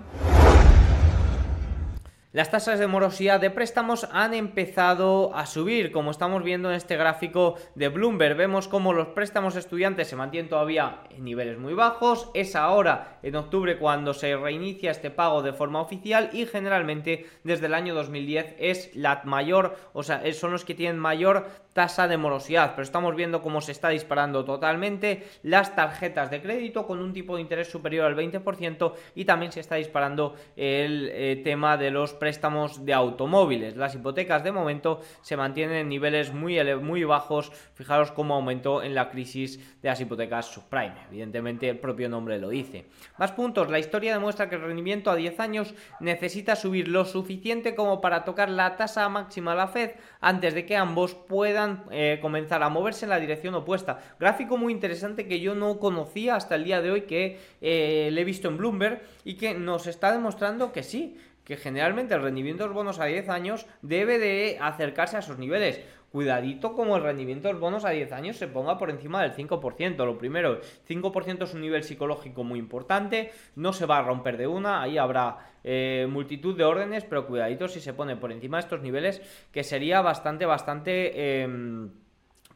Las 2.34 2.50
tasas 2.50 2.78
de 2.78 2.86
morosidad 2.86 3.40
de 3.40 3.50
préstamos 3.50 4.08
han 4.10 4.32
empezado 4.32 5.36
a 5.36 5.44
subir, 5.44 5.92
como 5.92 6.10
estamos 6.10 6.42
viendo 6.42 6.70
en 6.70 6.76
este 6.76 6.96
gráfico 6.96 7.56
de 7.74 7.90
Bloomberg. 7.90 8.38
Vemos 8.38 8.68
como 8.68 8.94
los 8.94 9.08
préstamos 9.08 9.54
estudiantes 9.54 10.08
se 10.08 10.16
mantienen 10.16 10.48
todavía 10.48 11.02
en 11.10 11.24
niveles 11.24 11.58
muy 11.58 11.74
bajos. 11.74 12.30
Es 12.32 12.56
ahora, 12.56 13.18
en 13.22 13.36
octubre, 13.36 13.76
cuando 13.76 14.14
se 14.14 14.34
reinicia 14.34 14.92
este 14.92 15.10
pago 15.10 15.42
de 15.42 15.52
forma 15.52 15.82
oficial 15.82 16.30
y 16.32 16.46
generalmente 16.46 17.26
desde 17.44 17.66
el 17.66 17.74
año 17.74 17.94
2010 17.94 18.56
es 18.58 18.96
la 18.96 19.20
mayor, 19.24 19.76
o 19.92 20.02
sea, 20.02 20.22
son 20.32 20.52
los 20.52 20.64
que 20.64 20.74
tienen 20.74 20.98
mayor 20.98 21.50
tasa 21.72 22.08
de 22.08 22.16
morosidad, 22.16 22.72
pero 22.72 22.82
estamos 22.82 23.14
viendo 23.16 23.42
cómo 23.42 23.60
se 23.60 23.72
está 23.72 23.88
disparando 23.88 24.44
totalmente 24.44 25.26
las 25.42 25.74
tarjetas 25.74 26.30
de 26.30 26.42
crédito 26.42 26.86
con 26.86 26.98
un 26.98 27.12
tipo 27.12 27.36
de 27.36 27.42
interés 27.42 27.70
superior 27.70 28.06
al 28.06 28.16
20% 28.16 28.92
y 29.14 29.24
también 29.24 29.52
se 29.52 29.60
está 29.60 29.76
disparando 29.76 30.34
el 30.56 31.10
eh, 31.12 31.40
tema 31.44 31.76
de 31.76 31.90
los 31.90 32.12
préstamos 32.22 32.84
de 32.84 32.94
automóviles. 32.94 33.76
Las 33.76 33.96
hipotecas 33.96 34.44
de 34.44 34.52
momento 34.52 35.00
se 35.22 35.36
mantienen 35.36 35.74
en 35.78 35.88
niveles 35.88 36.32
muy, 36.32 36.56
muy 36.76 37.02
bajos, 37.02 37.50
fijaros 37.74 38.12
cómo 38.12 38.34
aumentó 38.34 38.84
en 38.84 38.94
la 38.94 39.10
crisis 39.10 39.58
de 39.82 39.88
las 39.88 40.00
hipotecas 40.00 40.46
subprime, 40.46 40.94
evidentemente 41.08 41.68
el 41.68 41.80
propio 41.80 42.08
nombre 42.08 42.38
lo 42.38 42.50
dice. 42.50 42.86
Más 43.18 43.32
puntos, 43.32 43.68
la 43.70 43.80
historia 43.80 44.12
demuestra 44.12 44.48
que 44.48 44.54
el 44.54 44.60
rendimiento 44.60 45.10
a 45.10 45.16
10 45.16 45.40
años 45.40 45.74
necesita 45.98 46.54
subir 46.54 46.86
lo 46.86 47.04
suficiente 47.06 47.74
como 47.74 48.00
para 48.00 48.22
tocar 48.22 48.50
la 48.50 48.76
tasa 48.76 49.08
máxima 49.08 49.50
de 49.50 49.56
la 49.56 49.66
Fed 49.66 49.90
antes 50.20 50.54
de 50.54 50.64
que 50.64 50.76
ambos 50.76 51.16
puedan 51.16 51.86
eh, 51.90 52.20
comenzar 52.22 52.62
a 52.62 52.68
moverse 52.68 53.04
en 53.04 53.10
la 53.10 53.18
dirección 53.18 53.56
opuesta. 53.56 53.98
Gráfico 54.20 54.56
muy 54.56 54.72
interesante 54.72 55.26
que 55.26 55.40
yo 55.40 55.56
no 55.56 55.80
conocía 55.80 56.36
hasta 56.36 56.54
el 56.54 56.62
día 56.62 56.80
de 56.80 56.92
hoy, 56.92 57.00
que 57.00 57.40
eh, 57.60 58.10
le 58.12 58.20
he 58.20 58.24
visto 58.24 58.46
en 58.46 58.58
Bloomberg 58.58 59.02
y 59.24 59.34
que 59.34 59.54
nos 59.54 59.88
está 59.88 60.12
demostrando 60.12 60.70
que 60.70 60.84
sí, 60.84 61.18
que 61.44 61.56
generalmente 61.56 62.14
el 62.14 62.22
rendimiento 62.22 62.62
de 62.62 62.68
los 62.68 62.76
bonos 62.76 63.00
a 63.00 63.06
10 63.06 63.28
años 63.28 63.66
debe 63.82 64.18
de 64.18 64.58
acercarse 64.60 65.16
a 65.16 65.20
esos 65.20 65.38
niveles. 65.38 65.80
Cuidadito 66.12 66.74
como 66.74 66.96
el 66.96 67.02
rendimiento 67.02 67.48
de 67.48 67.54
los 67.54 67.60
bonos 67.62 67.86
a 67.86 67.90
10 67.90 68.12
años 68.12 68.36
se 68.36 68.46
ponga 68.46 68.76
por 68.76 68.90
encima 68.90 69.22
del 69.22 69.32
5%. 69.32 70.04
Lo 70.04 70.18
primero, 70.18 70.60
5% 70.86 71.44
es 71.44 71.54
un 71.54 71.62
nivel 71.62 71.84
psicológico 71.84 72.44
muy 72.44 72.58
importante, 72.58 73.32
no 73.56 73.72
se 73.72 73.86
va 73.86 73.98
a 73.98 74.02
romper 74.02 74.36
de 74.36 74.46
una, 74.46 74.82
ahí 74.82 74.98
habrá 74.98 75.38
eh, 75.64 76.06
multitud 76.10 76.54
de 76.54 76.64
órdenes, 76.64 77.04
pero 77.04 77.26
cuidadito 77.26 77.66
si 77.66 77.80
se 77.80 77.94
pone 77.94 78.16
por 78.16 78.30
encima 78.30 78.58
de 78.58 78.64
estos 78.64 78.82
niveles, 78.82 79.22
que 79.50 79.64
sería 79.64 80.02
bastante, 80.02 80.44
bastante... 80.44 81.42
Em, 81.42 82.01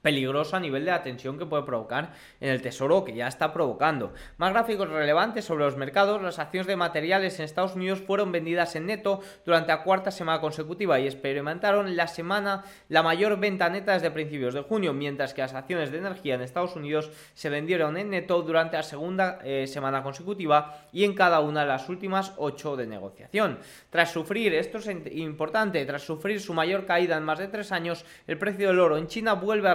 peligroso 0.02 0.56
a 0.56 0.60
nivel 0.60 0.84
de 0.84 0.90
la 0.90 1.02
tensión 1.02 1.38
que 1.38 1.46
puede 1.46 1.64
provocar 1.64 2.12
en 2.40 2.50
el 2.50 2.62
tesoro 2.62 3.04
que 3.04 3.14
ya 3.14 3.26
está 3.26 3.52
provocando. 3.52 4.12
Más 4.38 4.52
gráficos 4.52 4.88
relevantes 4.88 5.44
sobre 5.44 5.64
los 5.64 5.76
mercados, 5.76 6.22
las 6.22 6.38
acciones 6.38 6.66
de 6.66 6.76
materiales 6.76 7.38
en 7.38 7.44
Estados 7.44 7.74
Unidos 7.74 8.00
fueron 8.00 8.32
vendidas 8.32 8.76
en 8.76 8.86
neto 8.86 9.20
durante 9.44 9.72
la 9.72 9.82
cuarta 9.82 10.10
semana 10.10 10.40
consecutiva 10.40 10.98
y 11.00 11.06
experimentaron 11.06 11.96
la 11.96 12.06
semana 12.06 12.64
la 12.88 13.02
mayor 13.02 13.38
venta 13.38 13.68
neta 13.68 13.92
desde 13.94 14.10
principios 14.10 14.54
de 14.54 14.62
junio, 14.62 14.92
mientras 14.92 15.34
que 15.34 15.42
las 15.42 15.54
acciones 15.54 15.90
de 15.90 15.98
energía 15.98 16.34
en 16.34 16.42
Estados 16.42 16.76
Unidos 16.76 17.10
se 17.34 17.50
vendieron 17.50 17.96
en 17.96 18.10
neto 18.10 18.42
durante 18.42 18.76
la 18.76 18.82
segunda 18.82 19.38
eh, 19.44 19.66
semana 19.66 20.02
consecutiva 20.02 20.86
y 20.92 21.04
en 21.04 21.14
cada 21.14 21.40
una 21.40 21.60
de 21.60 21.68
las 21.68 21.88
últimas 21.88 22.32
ocho 22.36 22.76
de 22.76 22.86
negociación. 22.86 23.58
Tras 23.90 24.12
sufrir, 24.12 24.54
esto 24.54 24.78
es 24.78 24.88
importante, 25.12 25.84
tras 25.84 26.02
sufrir 26.02 26.40
su 26.40 26.54
mayor 26.54 26.86
caída 26.86 27.16
en 27.16 27.24
más 27.24 27.38
de 27.38 27.48
tres 27.48 27.72
años, 27.72 28.04
el 28.26 28.38
precio 28.38 28.68
del 28.68 28.80
oro 28.80 28.96
en 28.96 29.06
China 29.06 29.34
vuelve 29.34 29.68
a 29.68 29.74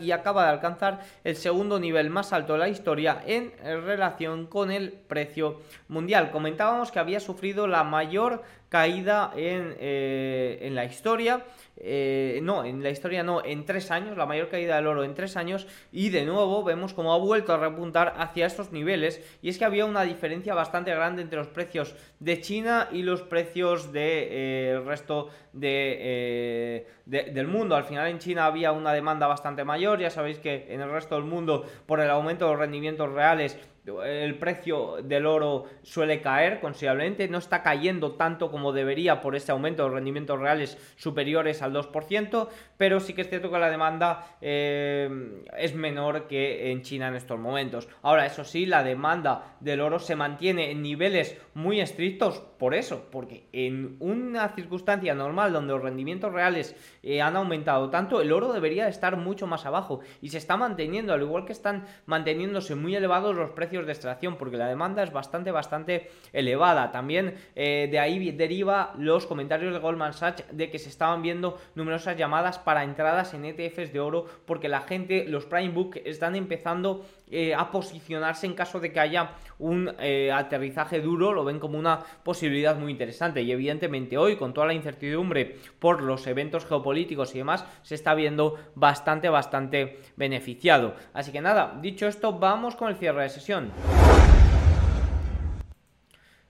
y 0.00 0.10
acaba 0.10 0.44
de 0.44 0.50
alcanzar 0.50 1.00
el 1.24 1.36
segundo 1.36 1.78
nivel 1.78 2.10
más 2.10 2.32
alto 2.32 2.54
de 2.54 2.58
la 2.58 2.68
historia 2.68 3.22
en 3.26 3.52
relación 3.62 4.46
con 4.46 4.70
el 4.70 4.92
precio 4.92 5.60
mundial. 5.88 6.30
Comentábamos 6.30 6.90
que 6.90 6.98
había 6.98 7.20
sufrido 7.20 7.66
la 7.66 7.84
mayor 7.84 8.42
caída 8.72 9.34
en, 9.36 9.76
eh, 9.78 10.58
en 10.62 10.74
la 10.74 10.86
historia 10.86 11.44
eh, 11.84 12.40
no, 12.42 12.64
en 12.64 12.82
la 12.82 12.90
historia 12.90 13.22
no, 13.22 13.44
en 13.44 13.64
tres 13.64 13.90
años, 13.90 14.16
la 14.16 14.26
mayor 14.26 14.48
caída 14.48 14.76
del 14.76 14.86
oro 14.86 15.04
en 15.04 15.14
tres 15.14 15.36
años, 15.36 15.66
y 15.90 16.10
de 16.10 16.24
nuevo 16.24 16.62
vemos 16.62 16.92
cómo 16.94 17.12
ha 17.12 17.18
vuelto 17.18 17.52
a 17.52 17.56
repuntar 17.56 18.14
hacia 18.18 18.46
estos 18.46 18.72
niveles, 18.72 19.20
y 19.42 19.48
es 19.48 19.58
que 19.58 19.64
había 19.64 19.86
una 19.86 20.02
diferencia 20.02 20.54
bastante 20.54 20.94
grande 20.94 21.22
entre 21.22 21.38
los 21.38 21.48
precios 21.48 21.96
de 22.20 22.40
China 22.40 22.88
y 22.92 23.02
los 23.02 23.22
precios 23.22 23.86
del 23.86 23.92
de, 23.92 24.28
eh, 24.30 24.80
resto 24.84 25.30
de, 25.52 26.86
del 27.06 27.48
mundo. 27.48 27.74
Al 27.74 27.84
final 27.84 28.08
en 28.08 28.18
China 28.18 28.46
había 28.46 28.72
una 28.72 28.92
demanda 28.92 29.26
bastante 29.26 29.64
mayor, 29.64 29.98
ya 29.98 30.10
sabéis 30.10 30.38
que 30.38 30.66
en 30.68 30.82
el 30.82 30.90
resto 30.90 31.14
del 31.14 31.24
mundo, 31.24 31.66
por 31.86 32.00
el 32.00 32.10
aumento 32.10 32.44
de 32.44 32.52
los 32.52 32.60
rendimientos 32.60 33.10
reales, 33.10 33.58
el 33.84 34.38
precio 34.38 34.98
del 35.02 35.26
oro 35.26 35.64
suele 35.82 36.20
caer 36.20 36.60
considerablemente, 36.60 37.26
no 37.26 37.38
está 37.38 37.62
cayendo 37.62 38.12
tanto 38.12 38.50
como 38.50 38.72
debería 38.72 39.20
por 39.20 39.34
este 39.34 39.50
aumento 39.50 39.84
de 39.84 39.94
rendimientos 39.94 40.38
reales 40.38 40.78
superiores 40.96 41.62
al 41.62 41.72
2%, 41.72 42.48
pero 42.76 43.00
sí 43.00 43.12
que 43.12 43.22
es 43.22 43.28
cierto 43.28 43.50
que 43.50 43.58
la 43.58 43.70
demanda 43.70 44.36
eh, 44.40 45.42
es 45.58 45.74
menor 45.74 46.28
que 46.28 46.70
en 46.70 46.82
China 46.82 47.08
en 47.08 47.16
estos 47.16 47.40
momentos. 47.40 47.88
Ahora, 48.02 48.24
eso 48.24 48.44
sí, 48.44 48.66
la 48.66 48.84
demanda 48.84 49.56
del 49.60 49.80
oro 49.80 49.98
se 49.98 50.14
mantiene 50.14 50.70
en 50.70 50.82
niveles 50.82 51.36
muy 51.54 51.80
estrictos 51.80 52.40
por 52.58 52.74
eso, 52.74 53.08
porque 53.10 53.48
en 53.52 53.96
una 53.98 54.48
circunstancia 54.50 55.14
normal 55.14 55.52
donde 55.52 55.72
los 55.72 55.82
rendimientos 55.82 56.32
reales 56.32 56.76
eh, 57.02 57.20
han 57.20 57.34
aumentado 57.34 57.90
tanto, 57.90 58.20
el 58.20 58.30
oro 58.30 58.52
debería 58.52 58.86
estar 58.86 59.16
mucho 59.16 59.48
más 59.48 59.66
abajo 59.66 60.00
y 60.20 60.28
se 60.28 60.38
está 60.38 60.56
manteniendo, 60.56 61.12
al 61.12 61.22
igual 61.22 61.44
que 61.44 61.52
están 61.52 61.86
manteniéndose 62.06 62.76
muy 62.76 62.94
elevados 62.94 63.34
los 63.34 63.50
precios 63.50 63.71
de 63.72 63.92
extracción, 63.92 64.36
porque 64.36 64.58
la 64.58 64.68
demanda 64.68 65.02
es 65.02 65.12
bastante, 65.12 65.50
bastante 65.50 66.10
elevada. 66.32 66.92
También 66.92 67.34
eh, 67.54 67.88
de 67.90 67.98
ahí 67.98 68.30
deriva 68.32 68.92
los 68.98 69.26
comentarios 69.26 69.72
de 69.72 69.78
Goldman 69.78 70.12
Sachs 70.12 70.44
de 70.52 70.70
que 70.70 70.78
se 70.78 70.90
estaban 70.90 71.22
viendo 71.22 71.58
numerosas 71.74 72.16
llamadas 72.16 72.58
para 72.58 72.84
entradas 72.84 73.34
en 73.34 73.46
ETFs 73.46 73.92
de 73.92 74.00
oro, 74.00 74.26
porque 74.44 74.68
la 74.68 74.82
gente, 74.82 75.24
los 75.26 75.46
Prime 75.46 75.70
Book, 75.70 76.00
están 76.04 76.36
empezando 76.36 77.06
eh, 77.32 77.54
a 77.54 77.70
posicionarse 77.70 78.46
en 78.46 78.52
caso 78.52 78.78
de 78.78 78.92
que 78.92 79.00
haya 79.00 79.30
un 79.58 79.90
eh, 79.98 80.30
aterrizaje 80.30 81.00
duro, 81.00 81.32
lo 81.32 81.44
ven 81.44 81.58
como 81.58 81.78
una 81.78 81.98
posibilidad 82.22 82.76
muy 82.76 82.92
interesante. 82.92 83.40
Y 83.40 83.50
evidentemente 83.50 84.18
hoy, 84.18 84.36
con 84.36 84.52
toda 84.52 84.66
la 84.66 84.74
incertidumbre 84.74 85.56
por 85.78 86.02
los 86.02 86.26
eventos 86.26 86.66
geopolíticos 86.66 87.34
y 87.34 87.38
demás, 87.38 87.64
se 87.82 87.94
está 87.94 88.14
viendo 88.14 88.58
bastante, 88.74 89.30
bastante 89.30 89.98
beneficiado. 90.16 90.94
Así 91.14 91.32
que 91.32 91.40
nada, 91.40 91.78
dicho 91.80 92.06
esto, 92.06 92.38
vamos 92.38 92.76
con 92.76 92.90
el 92.90 92.96
cierre 92.96 93.22
de 93.22 93.28
sesión. 93.30 93.72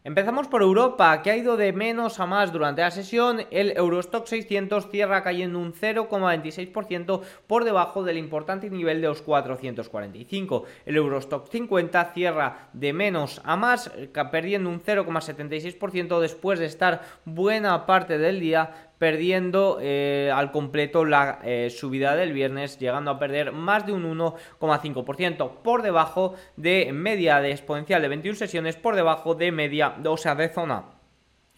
Empezamos 0.04 0.48
por 0.48 0.62
Europa, 0.62 1.22
que 1.22 1.30
ha 1.30 1.36
ido 1.36 1.56
de 1.56 1.72
menos 1.72 2.18
a 2.18 2.26
más 2.26 2.52
durante 2.52 2.80
la 2.80 2.90
sesión. 2.90 3.42
El 3.52 3.70
Eurostock 3.76 4.26
600 4.26 4.90
cierra 4.90 5.22
cayendo 5.22 5.60
un 5.60 5.72
0,26% 5.72 7.20
por 7.46 7.62
debajo 7.62 8.02
del 8.02 8.18
importante 8.18 8.68
nivel 8.68 9.00
de 9.00 9.06
los 9.06 9.22
445. 9.22 10.64
El 10.86 10.96
Eurostock 10.96 11.48
50 11.48 12.04
cierra 12.14 12.68
de 12.72 12.92
menos 12.92 13.40
a 13.44 13.54
más, 13.54 13.92
perdiendo 14.32 14.70
un 14.70 14.82
0,76% 14.82 16.18
después 16.18 16.58
de 16.58 16.66
estar 16.66 17.02
buena 17.24 17.86
parte 17.86 18.18
del 18.18 18.40
día 18.40 18.91
perdiendo 19.02 19.78
eh, 19.80 20.30
al 20.32 20.52
completo 20.52 21.04
la 21.04 21.40
eh, 21.42 21.70
subida 21.70 22.14
del 22.14 22.32
viernes, 22.32 22.78
llegando 22.78 23.10
a 23.10 23.18
perder 23.18 23.50
más 23.50 23.84
de 23.84 23.92
un 23.92 24.04
1,5%, 24.16 25.50
por 25.64 25.82
debajo 25.82 26.36
de 26.56 26.92
media 26.92 27.40
de 27.40 27.50
exponencial 27.50 28.00
de 28.00 28.06
21 28.06 28.36
sesiones, 28.36 28.76
por 28.76 28.94
debajo 28.94 29.34
de 29.34 29.50
media, 29.50 29.96
o 30.06 30.34
de 30.36 30.48
zona 30.50 31.01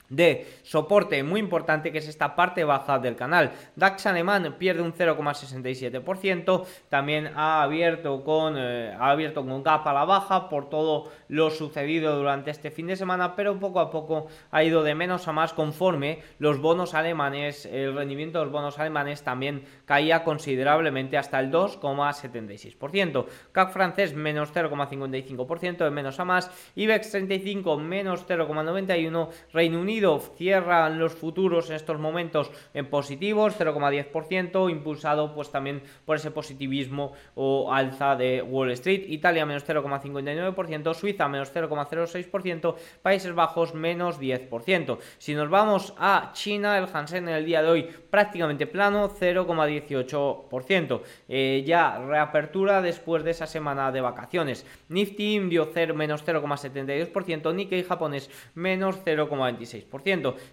de 0.09 0.47
soporte 0.63 1.23
muy 1.23 1.41
importante 1.41 1.91
que 1.91 1.99
es 1.99 2.09
esta 2.09 2.37
parte 2.37 2.65
baja 2.65 2.99
del 2.99 3.17
canal. 3.17 3.53
DAX 3.77 4.07
alemán 4.07 4.57
pierde 4.59 4.83
un 4.83 4.93
0,67%, 4.93 6.67
también 6.89 7.31
ha 7.35 7.63
abierto 7.63 8.23
con 8.23 8.55
eh, 8.57 8.95
ha 8.99 9.11
abierto 9.11 9.45
con 9.47 9.63
gap 9.63 9.87
a 9.89 9.93
la 9.93 10.05
baja 10.05 10.49
por 10.49 10.69
todo 10.69 11.11
lo 11.29 11.51
sucedido 11.51 12.17
durante 12.17 12.51
este 12.51 12.71
fin 12.71 12.87
de 12.87 12.97
semana, 12.97 13.35
pero 13.35 13.59
poco 13.59 13.81
a 13.81 13.91
poco 13.91 14.27
ha 14.51 14.63
ido 14.63 14.83
de 14.83 14.95
menos 14.95 15.27
a 15.29 15.33
más 15.33 15.53
conforme 15.53 16.21
los 16.39 16.61
bonos 16.61 16.95
alemanes, 16.95 17.67
el 17.67 17.95
rendimiento 17.95 18.39
de 18.39 18.45
los 18.45 18.53
bonos 18.53 18.79
alemanes 18.79 19.23
también 19.23 19.65
caía 19.87 20.23
considerablemente 20.23 21.17
hasta 21.17 21.41
el 21.41 21.51
2,76%. 21.51 23.27
CAC 23.53 23.73
francés 23.73 24.15
menos 24.15 24.53
0,55% 24.53 25.79
de 25.79 25.91
menos 25.91 26.21
a 26.21 26.25
más, 26.25 26.51
IBEX 26.75 27.11
35 27.11 27.79
menos 27.79 28.27
0,91, 28.27 29.29
Reino 29.53 29.81
Unido 29.81 29.94
cierran 30.37 30.99
los 30.99 31.15
futuros 31.15 31.71
en 31.71 31.77
estos 31.77 31.99
momentos 31.99 32.51
en 32.73 32.87
positivos, 32.87 33.59
0,10%, 33.59 34.71
impulsado 34.71 35.35
pues 35.35 35.51
también 35.51 35.83
por 36.05 36.17
ese 36.17 36.31
positivismo 36.31 37.13
o 37.35 37.73
alza 37.73 38.17
de 38.17 38.43
Wall 38.43 38.71
Street. 38.73 39.05
Italia 39.09 39.47
menos 39.47 39.67
0,59%, 39.67 40.95
Suiza 40.95 41.29
menos 41.29 41.55
0,06%, 41.55 42.75
Países 43.03 43.35
Bajos 43.35 43.75
menos 43.75 44.21
10%. 44.21 44.99
Si 45.19 45.35
nos 45.35 45.51
vamos 45.51 45.95
a 45.99 46.31
China, 46.33 46.79
el 46.79 46.89
Hansen 46.93 47.29
en 47.29 47.35
el 47.35 47.45
día 47.45 47.63
de 47.63 47.69
hoy 47.69 47.89
prácticamente 48.11 48.67
plano, 48.67 49.09
0,18%. 49.09 51.01
Eh, 51.29 51.63
ya 51.67 51.99
reapertura 51.99 52.81
después 52.83 53.25
de 53.25 53.33
esa 53.33 53.47
semana 53.47 53.93
de 53.93 54.01
vacaciones. 54.01 54.67
Nifty 54.89 55.35
Indio 55.35 55.71
menos 55.95 56.25
0,72%, 56.25 57.55
Nikkei 57.55 57.83
japonés 57.83 58.31
menos 58.55 59.05
0,26%. 59.05 59.84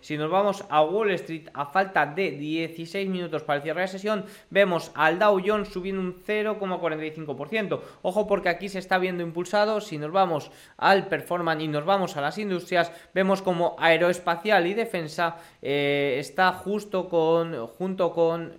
Si 0.02 0.18
nos 0.18 0.30
vamos 0.30 0.64
a 0.70 0.84
Wall 0.84 1.12
Street 1.12 1.50
a 1.54 1.66
falta 1.66 2.06
de 2.06 2.32
16 2.32 3.10
minutos 3.10 3.44
para 3.44 3.58
el 3.58 3.64
cierre 3.64 3.82
de 3.82 3.88
sesión, 3.88 4.26
vemos 4.50 4.92
al 4.96 5.20
Dow 5.20 5.42
Jones 5.44 5.70
subiendo 5.70 6.02
un 6.02 6.16
0,45%. 6.16 7.82
Ojo 8.02 8.28
porque 8.28 8.50
aquí 8.50 8.70
se 8.70 8.80
está 8.80 8.98
viendo 8.98 9.24
impulsado. 9.24 9.82
Si 9.82 9.98
nos 9.98 10.12
vamos 10.12 10.52
al 10.78 11.08
performance 11.08 11.64
y 11.64 11.68
nos 11.68 11.86
vamos 11.86 12.18
a 12.18 12.22
las 12.22 12.38
industrias, 12.38 12.92
vemos 13.14 13.42
como 13.42 13.76
aeroespacial 13.80 14.68
y 14.68 14.74
defensa 14.74 15.38
eh, 15.62 16.18
está 16.20 16.54
justo 16.54 17.10
con, 17.10 17.68
junto 17.68 18.14
con... 18.14 18.54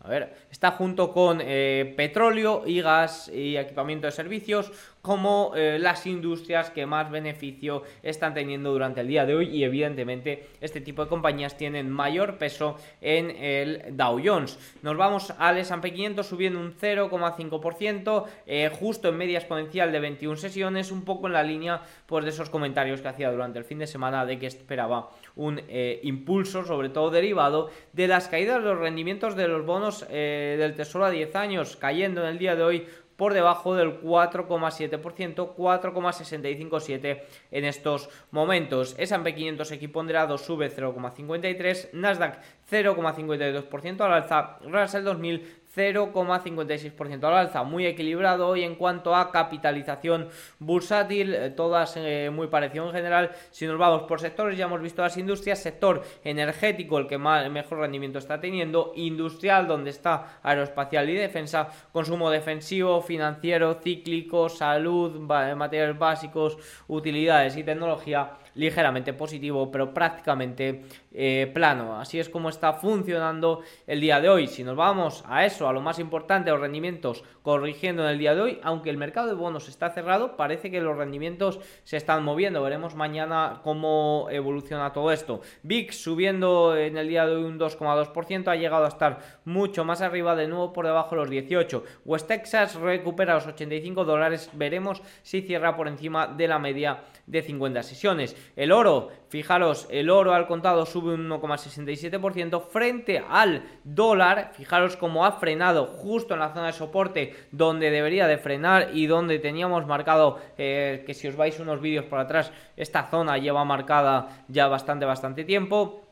a 0.00 0.08
ver, 0.08 0.34
está 0.50 0.72
junto 0.72 1.12
con 1.12 1.40
eh, 1.40 1.94
petróleo 1.96 2.64
y 2.66 2.80
gas 2.80 3.28
y 3.28 3.56
equipamiento 3.56 4.06
de 4.06 4.12
servicios 4.12 4.72
como 5.02 5.52
eh, 5.56 5.80
las 5.80 6.06
industrias 6.06 6.70
que 6.70 6.86
más 6.86 7.10
beneficio 7.10 7.82
están 8.04 8.34
teniendo 8.34 8.70
durante 8.70 9.00
el 9.00 9.08
día 9.08 9.26
de 9.26 9.34
hoy 9.34 9.48
y 9.48 9.64
evidentemente 9.64 10.46
este 10.60 10.80
tipo 10.80 11.02
de 11.02 11.08
compañías 11.08 11.56
tienen 11.56 11.90
mayor 11.90 12.38
peso 12.38 12.76
en 13.00 13.30
el 13.30 13.96
Dow 13.96 14.20
Jones. 14.24 14.56
Nos 14.82 14.96
vamos 14.96 15.34
al 15.38 15.58
S&P 15.58 15.92
500 15.92 16.24
subiendo 16.24 16.60
un 16.60 16.72
0,5%, 16.72 18.24
eh, 18.46 18.70
justo 18.72 19.08
en 19.08 19.16
media 19.16 19.38
exponencial 19.38 19.90
de 19.90 19.98
21 19.98 20.36
sesiones, 20.36 20.92
un 20.92 21.04
poco 21.04 21.26
en 21.26 21.32
la 21.32 21.42
línea 21.42 21.82
pues, 22.06 22.24
de 22.24 22.30
esos 22.30 22.48
comentarios 22.48 23.00
que 23.00 23.08
hacía 23.08 23.32
durante 23.32 23.58
el 23.58 23.64
fin 23.64 23.80
de 23.80 23.88
semana 23.88 24.24
de 24.24 24.38
que 24.38 24.46
esperaba 24.46 25.10
un 25.34 25.60
eh, 25.68 25.98
impulso, 26.04 26.64
sobre 26.64 26.90
todo 26.90 27.10
derivado 27.10 27.70
de 27.92 28.06
las 28.06 28.28
caídas 28.28 28.62
de 28.62 28.68
los 28.68 28.78
rendimientos 28.78 29.34
de 29.34 29.48
los 29.48 29.66
bonos 29.66 30.06
del 30.12 30.74
Tesoro 30.74 31.06
a 31.06 31.10
10 31.10 31.34
años, 31.34 31.76
cayendo 31.76 32.22
en 32.22 32.28
el 32.28 32.38
día 32.38 32.54
de 32.54 32.62
hoy 32.62 32.86
por 33.22 33.34
debajo 33.34 33.76
del 33.76 34.00
4,7%, 34.00 35.54
4,657 35.54 37.24
en 37.52 37.64
estos 37.64 38.08
momentos. 38.32 38.96
S&P 38.98 39.34
500 39.36 39.70
equiponderado 39.70 40.38
sube 40.38 40.68
0,53, 40.68 41.90
Nasdaq 41.92 42.40
0,52% 42.68 44.00
al 44.00 44.12
alza, 44.12 44.58
Russell 44.64 45.04
2000 45.04 45.61
0,56% 45.74 47.24
al 47.24 47.34
alza, 47.34 47.62
muy 47.62 47.86
equilibrado 47.86 48.48
hoy 48.48 48.62
en 48.62 48.74
cuanto 48.74 49.14
a 49.14 49.30
capitalización 49.32 50.28
bursátil, 50.58 51.34
eh, 51.34 51.50
todas 51.50 51.94
eh, 51.96 52.30
muy 52.32 52.48
parecido 52.48 52.86
en 52.86 52.92
general. 52.92 53.30
Si 53.50 53.66
nos 53.66 53.78
vamos 53.78 54.02
por 54.02 54.20
sectores, 54.20 54.58
ya 54.58 54.66
hemos 54.66 54.82
visto 54.82 55.02
las 55.02 55.16
industrias, 55.16 55.62
sector 55.62 56.02
energético, 56.24 56.98
el 56.98 57.06
que 57.06 57.18
más, 57.18 57.48
mejor 57.50 57.78
rendimiento 57.78 58.18
está 58.18 58.40
teniendo, 58.40 58.92
industrial, 58.96 59.66
donde 59.66 59.90
está 59.90 60.40
aeroespacial 60.42 61.08
y 61.08 61.14
defensa, 61.14 61.68
consumo 61.92 62.30
defensivo, 62.30 63.00
financiero, 63.00 63.74
cíclico, 63.82 64.48
salud, 64.48 65.18
materiales 65.20 65.98
básicos, 65.98 66.58
utilidades 66.88 67.56
y 67.56 67.64
tecnología 67.64 68.32
ligeramente 68.54 69.12
positivo, 69.12 69.70
pero 69.70 69.92
prácticamente 69.94 70.82
eh, 71.12 71.50
plano. 71.52 71.98
Así 71.98 72.18
es 72.18 72.28
como 72.28 72.48
está 72.48 72.74
funcionando 72.74 73.60
el 73.86 74.00
día 74.00 74.20
de 74.20 74.28
hoy. 74.28 74.46
Si 74.46 74.64
nos 74.64 74.76
vamos 74.76 75.24
a 75.26 75.44
eso, 75.44 75.68
a 75.68 75.72
lo 75.72 75.80
más 75.80 75.98
importante, 75.98 76.50
los 76.50 76.60
rendimientos 76.60 77.24
corrigiendo 77.42 78.04
en 78.04 78.10
el 78.10 78.18
día 78.18 78.34
de 78.34 78.40
hoy, 78.40 78.60
aunque 78.62 78.90
el 78.90 78.96
mercado 78.96 79.28
de 79.28 79.34
bonos 79.34 79.68
está 79.68 79.90
cerrado, 79.90 80.36
parece 80.36 80.70
que 80.70 80.80
los 80.80 80.96
rendimientos 80.96 81.60
se 81.84 81.96
están 81.96 82.24
moviendo. 82.24 82.62
Veremos 82.62 82.94
mañana 82.94 83.60
cómo 83.62 84.28
evoluciona 84.30 84.92
todo 84.92 85.12
esto. 85.12 85.40
VIX 85.62 85.96
subiendo 85.96 86.76
en 86.76 86.96
el 86.96 87.08
día 87.08 87.26
de 87.26 87.36
hoy 87.36 87.44
un 87.44 87.58
2,2%, 87.58 88.48
ha 88.48 88.56
llegado 88.56 88.84
a 88.84 88.88
estar 88.88 89.18
mucho 89.44 89.84
más 89.84 90.00
arriba, 90.00 90.36
de 90.36 90.48
nuevo 90.48 90.72
por 90.72 90.86
debajo 90.86 91.10
de 91.10 91.22
los 91.22 91.30
18. 91.30 91.84
West 92.04 92.28
Texas 92.28 92.74
recupera 92.76 93.34
los 93.34 93.46
85 93.46 94.04
dólares, 94.04 94.50
veremos 94.52 95.02
si 95.22 95.42
cierra 95.42 95.76
por 95.76 95.88
encima 95.88 96.26
de 96.26 96.48
la 96.48 96.58
media 96.58 97.02
de 97.26 97.42
50 97.42 97.82
sesiones. 97.82 98.36
El 98.56 98.72
oro, 98.72 99.10
fijaros, 99.28 99.86
el 99.90 100.10
oro 100.10 100.34
al 100.34 100.46
contado 100.46 100.86
sube 100.86 101.14
un 101.14 101.28
1,67% 101.28 102.62
frente 102.62 103.22
al 103.28 103.64
dólar, 103.84 104.52
fijaros 104.54 104.96
cómo 104.96 105.24
ha 105.24 105.32
frenado 105.32 105.86
justo 105.86 106.34
en 106.34 106.40
la 106.40 106.52
zona 106.52 106.66
de 106.66 106.72
soporte 106.72 107.34
donde 107.50 107.90
debería 107.90 108.26
de 108.26 108.38
frenar 108.38 108.90
y 108.92 109.06
donde 109.06 109.38
teníamos 109.38 109.86
marcado 109.86 110.38
eh, 110.58 111.02
que 111.06 111.14
si 111.14 111.28
os 111.28 111.36
vais 111.36 111.58
unos 111.60 111.80
vídeos 111.80 112.04
por 112.04 112.18
atrás, 112.18 112.52
esta 112.76 113.04
zona 113.04 113.38
lleva 113.38 113.64
marcada 113.64 114.44
ya 114.48 114.68
bastante, 114.68 115.04
bastante 115.04 115.44
tiempo. 115.44 116.02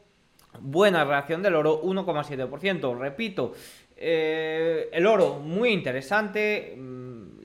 Buena 0.58 1.04
reacción 1.04 1.42
del 1.42 1.54
oro, 1.54 1.82
1,7%. 1.82 2.98
Repito, 2.98 3.52
eh, 3.96 4.88
el 4.92 5.06
oro 5.06 5.38
muy 5.38 5.70
interesante 5.70 6.74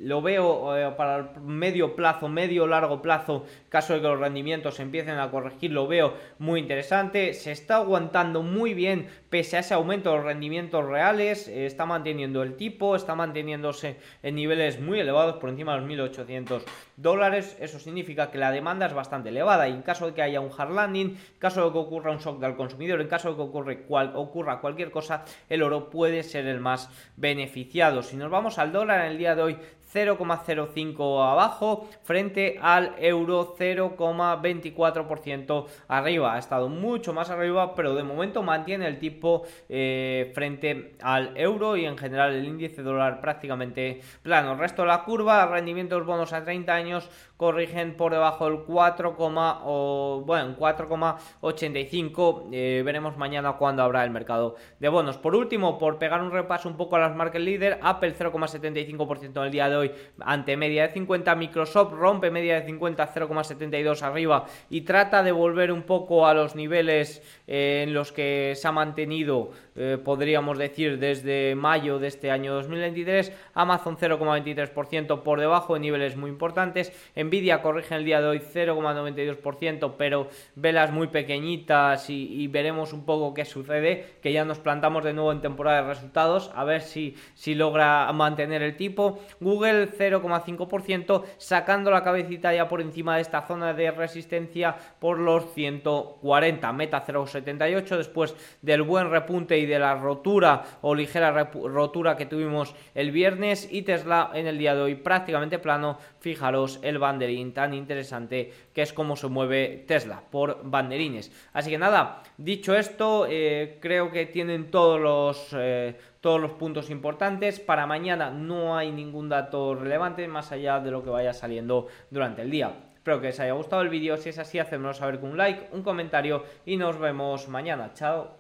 lo 0.06 0.22
veo 0.22 0.78
eh, 0.78 0.92
para 0.96 1.18
el 1.18 1.42
medio 1.42 1.96
plazo, 1.96 2.30
medio 2.30 2.68
largo 2.68 3.02
plazo, 3.02 3.44
caso 3.70 3.94
de 3.96 4.02
que 4.02 4.08
los 4.08 4.20
rendimientos 4.20 4.80
empiecen 4.80 5.18
a 5.18 5.32
corregir, 5.32 5.72
lo 5.72 5.88
veo 5.88 6.14
muy 6.38 6.60
interesante. 6.60 7.34
Se 7.34 7.52
está 7.52 7.78
aguantando 7.78 8.44
muy 8.44 8.76
bien 8.76 9.08
pese 9.36 9.58
a 9.58 9.60
ese 9.60 9.74
aumento 9.74 10.12
de 10.12 10.16
los 10.16 10.26
rendimientos 10.26 10.86
reales, 10.86 11.50
eh, 11.50 11.66
está 11.66 11.86
manteniendo 11.86 12.42
el 12.42 12.56
tipo, 12.56 12.96
está 12.96 13.16
manteniéndose 13.16 13.98
en 14.24 14.36
niveles 14.36 14.80
muy 14.80 14.98
elevados, 14.98 15.36
por 15.42 15.50
encima 15.50 15.74
de 15.74 15.82
los 15.82 16.16
1.800 16.16 16.62
dólares. 16.96 17.58
Eso 17.60 17.78
significa 17.78 18.32
que 18.32 18.38
la 18.38 18.52
demanda 18.52 18.86
es 18.86 18.94
bastante 18.94 19.28
elevada 19.28 19.68
y 19.68 19.74
en 19.74 19.82
caso 19.82 20.06
de 20.06 20.14
que 20.14 20.22
haya 20.22 20.40
un 20.40 20.52
hard 20.58 20.72
landing, 20.72 21.08
en 21.08 21.18
caso 21.38 21.66
de 21.66 21.74
que 21.74 21.78
ocurra 21.78 22.12
un 22.12 22.20
shock 22.20 22.42
al 22.46 22.56
consumidor, 22.56 23.02
en 23.02 23.10
caso 23.10 23.32
de 23.32 23.36
que 23.36 23.42
ocurre 23.42 23.86
ocurra 24.16 24.62
cualquier 24.62 24.90
cosa, 24.90 25.26
el 25.50 25.64
oro 25.64 25.90
puede 25.90 26.24
ser 26.24 26.48
el 26.48 26.62
más 26.62 26.90
beneficiado. 27.18 28.04
Si 28.04 28.16
nos 28.16 28.32
vamos 28.32 28.58
al 28.58 28.72
dólar 28.72 29.02
en 29.02 29.12
el 29.12 29.18
día 29.18 29.36
de 29.36 29.42
hoy, 29.42 29.58
0,05 29.96 31.32
abajo 31.32 31.88
frente 32.04 32.60
al 32.62 32.94
euro 33.00 33.56
0,24% 33.58 35.66
arriba. 35.88 36.36
Ha 36.36 36.40
estado 36.40 36.68
mucho 36.68 37.14
más 37.14 37.30
arriba, 37.30 37.74
pero 37.76 37.96
de 37.96 38.04
momento 38.04 38.44
mantiene 38.44 38.88
el 38.88 39.00
tipo 39.00 39.25
eh, 39.70 40.32
frente 40.34 40.96
al 41.02 41.36
euro 41.38 41.78
y 41.78 41.86
en 41.86 41.98
general 41.98 42.34
el 42.34 42.46
índice 42.46 42.82
dólar 42.82 43.22
prácticamente 43.22 44.02
plano. 44.22 44.54
El 44.54 44.60
resto 44.60 44.84
de 44.84 44.90
la 44.90 45.04
curva, 45.04 45.46
rendimientos 45.46 46.06
bonos 46.06 46.34
a 46.34 46.44
30 46.44 46.74
años 46.74 47.10
corrigen 47.38 47.96
por 47.96 48.12
debajo 48.14 48.50
del 48.50 48.60
4, 48.60 49.16
o, 49.18 50.24
bueno, 50.26 50.56
4,85. 50.58 52.50
Eh, 52.52 52.82
veremos 52.86 53.18
mañana 53.18 53.54
cuándo 53.54 53.84
habrá 53.84 54.04
el 54.04 54.12
mercado 54.12 54.56
de 54.80 54.90
bonos. 54.90 55.18
Por 55.18 55.36
último, 55.36 55.78
por 55.78 55.98
pegar 55.98 56.22
un 56.22 56.32
repaso 56.32 56.70
un 56.70 56.78
poco 56.78 56.96
a 56.96 57.00
las 57.00 57.16
market 57.16 57.42
líder, 57.42 57.80
Apple 57.82 58.16
0,75% 58.16 59.38
en 59.38 59.44
el 59.44 59.52
día 59.52 59.70
de 59.70 59.76
hoy 59.76 59.92
ante 60.22 60.56
media 60.56 60.88
de 60.88 60.94
50, 60.94 61.36
Microsoft 61.36 61.92
rompe 61.94 62.32
media 62.32 62.60
de 62.60 62.66
50, 62.66 63.14
0,72 63.14 64.02
arriba 64.02 64.46
y 64.70 64.82
trata 64.82 65.24
de 65.24 65.32
volver 65.32 65.72
un 65.72 65.84
poco 65.84 66.26
a 66.28 66.34
los 66.34 66.56
niveles 66.56 67.22
eh, 67.48 67.84
en 67.86 67.94
los 67.94 68.12
que 68.12 68.54
se 68.56 68.68
ha 68.68 68.72
mantenido, 68.72 69.52
eh, 69.76 69.98
podríamos 70.04 70.58
decir, 70.58 71.00
desde 71.00 71.54
mayo 71.56 72.00
de 72.00 72.08
este 72.08 72.32
año 72.32 72.54
2023, 72.54 73.34
Amazon 73.54 73.98
0,23% 73.98 75.22
por 75.24 75.40
debajo 75.40 75.74
de 75.74 75.82
niveles 75.82 76.16
muy 76.16 76.30
importantes, 76.30 76.94
Nvidia 77.16 77.62
corrige 77.62 77.96
el 77.96 78.06
día 78.06 78.22
de 78.22 78.28
hoy 78.28 78.40
0,92%, 78.40 79.96
pero 79.98 80.30
velas 80.56 80.92
muy 80.92 81.08
pequeñitas 81.08 82.10
y, 82.10 82.48
veremos 82.48 82.94
un 82.94 83.06
poco 83.06 83.34
qué 83.34 83.44
sucede, 83.44 84.18
que 84.22 84.32
ya 84.32 84.46
nos 84.46 84.60
plantamos 84.60 85.04
de 85.04 85.14
nuevo 85.14 85.32
en 85.32 85.42
temporada 85.42 85.82
de 85.82 85.90
resultados, 85.90 86.52
a 86.56 86.64
ver 86.64 86.82
si, 86.82 87.16
si 87.34 87.54
logra 87.54 88.12
mantener 88.14 88.62
el 88.62 88.78
tipo. 88.78 89.20
Google 89.42 89.90
0,5%, 89.90 91.24
sacando 91.38 91.92
la 91.92 92.04
cabecita 92.04 92.54
ya 92.54 92.68
por 92.68 92.82
encima 92.82 93.16
de 93.16 93.24
esta 93.24 93.42
zona 93.42 93.74
de 93.74 93.92
resistencia 93.92 94.76
por 95.00 95.20
los 95.20 95.54
140. 95.54 96.72
Meta 96.72 97.06
0,78 97.06 97.98
después 97.98 98.36
del 98.62 98.84
buen 98.84 99.10
repunte 99.10 99.58
y 99.58 99.65
de 99.66 99.80
la 99.80 99.96
rotura 99.96 100.64
o 100.82 100.96
ligera 100.96 101.32
rotura 101.32 102.18
que 102.18 102.26
tuvimos 102.26 102.76
el 102.94 103.12
viernes 103.12 103.68
y 103.72 103.84
Tesla 103.84 104.32
en 104.34 104.48
el 104.48 104.58
día 104.58 104.76
de 104.76 104.82
hoy 104.82 104.96
prácticamente 104.96 105.60
plano. 105.60 105.98
Fijaros 106.20 106.80
el 106.82 106.98
banderín 106.98 107.54
tan 107.54 107.74
interesante 107.74 108.52
que 108.74 108.82
es 108.82 108.94
como 108.94 109.16
se 109.16 109.28
mueve 109.28 109.84
Tesla 109.88 110.22
por 110.30 110.62
banderines. 110.64 111.32
Así 111.54 111.70
que 111.70 111.78
nada, 111.78 112.24
dicho 112.38 112.76
esto, 112.76 113.28
eh, 113.30 113.78
creo 113.82 114.12
que 114.12 114.26
tienen 114.26 114.72
todos 114.72 115.00
los... 115.00 115.56
Eh, 115.58 115.96
todos 116.26 116.42
los 116.42 116.54
puntos 116.54 116.90
importantes. 116.90 117.60
Para 117.60 117.86
mañana 117.86 118.32
no 118.32 118.76
hay 118.76 118.92
ningún 118.92 119.30
dato 119.30 119.76
relevante 119.76 120.28
más 120.28 120.52
allá 120.52 120.80
de 120.80 120.90
lo 120.90 121.04
que 121.04 121.12
vaya 121.12 121.34
saliendo 121.34 121.86
durante 122.10 122.42
el 122.42 122.50
día. 122.50 122.74
Espero 122.96 123.22
que 123.22 123.28
les 123.28 123.40
haya 123.40 123.54
gustado 123.54 123.84
el 123.84 123.90
vídeo. 123.90 124.18
Si 124.18 124.30
es 124.30 124.40
así, 124.40 124.58
hacedmelo 124.58 124.96
saber 124.96 125.20
con 125.20 125.30
un 125.30 125.38
like, 125.38 125.68
un 125.72 125.84
comentario 125.84 126.44
y 126.66 126.78
nos 126.78 126.98
vemos 126.98 127.48
mañana. 127.48 127.94
Chao. 127.94 128.38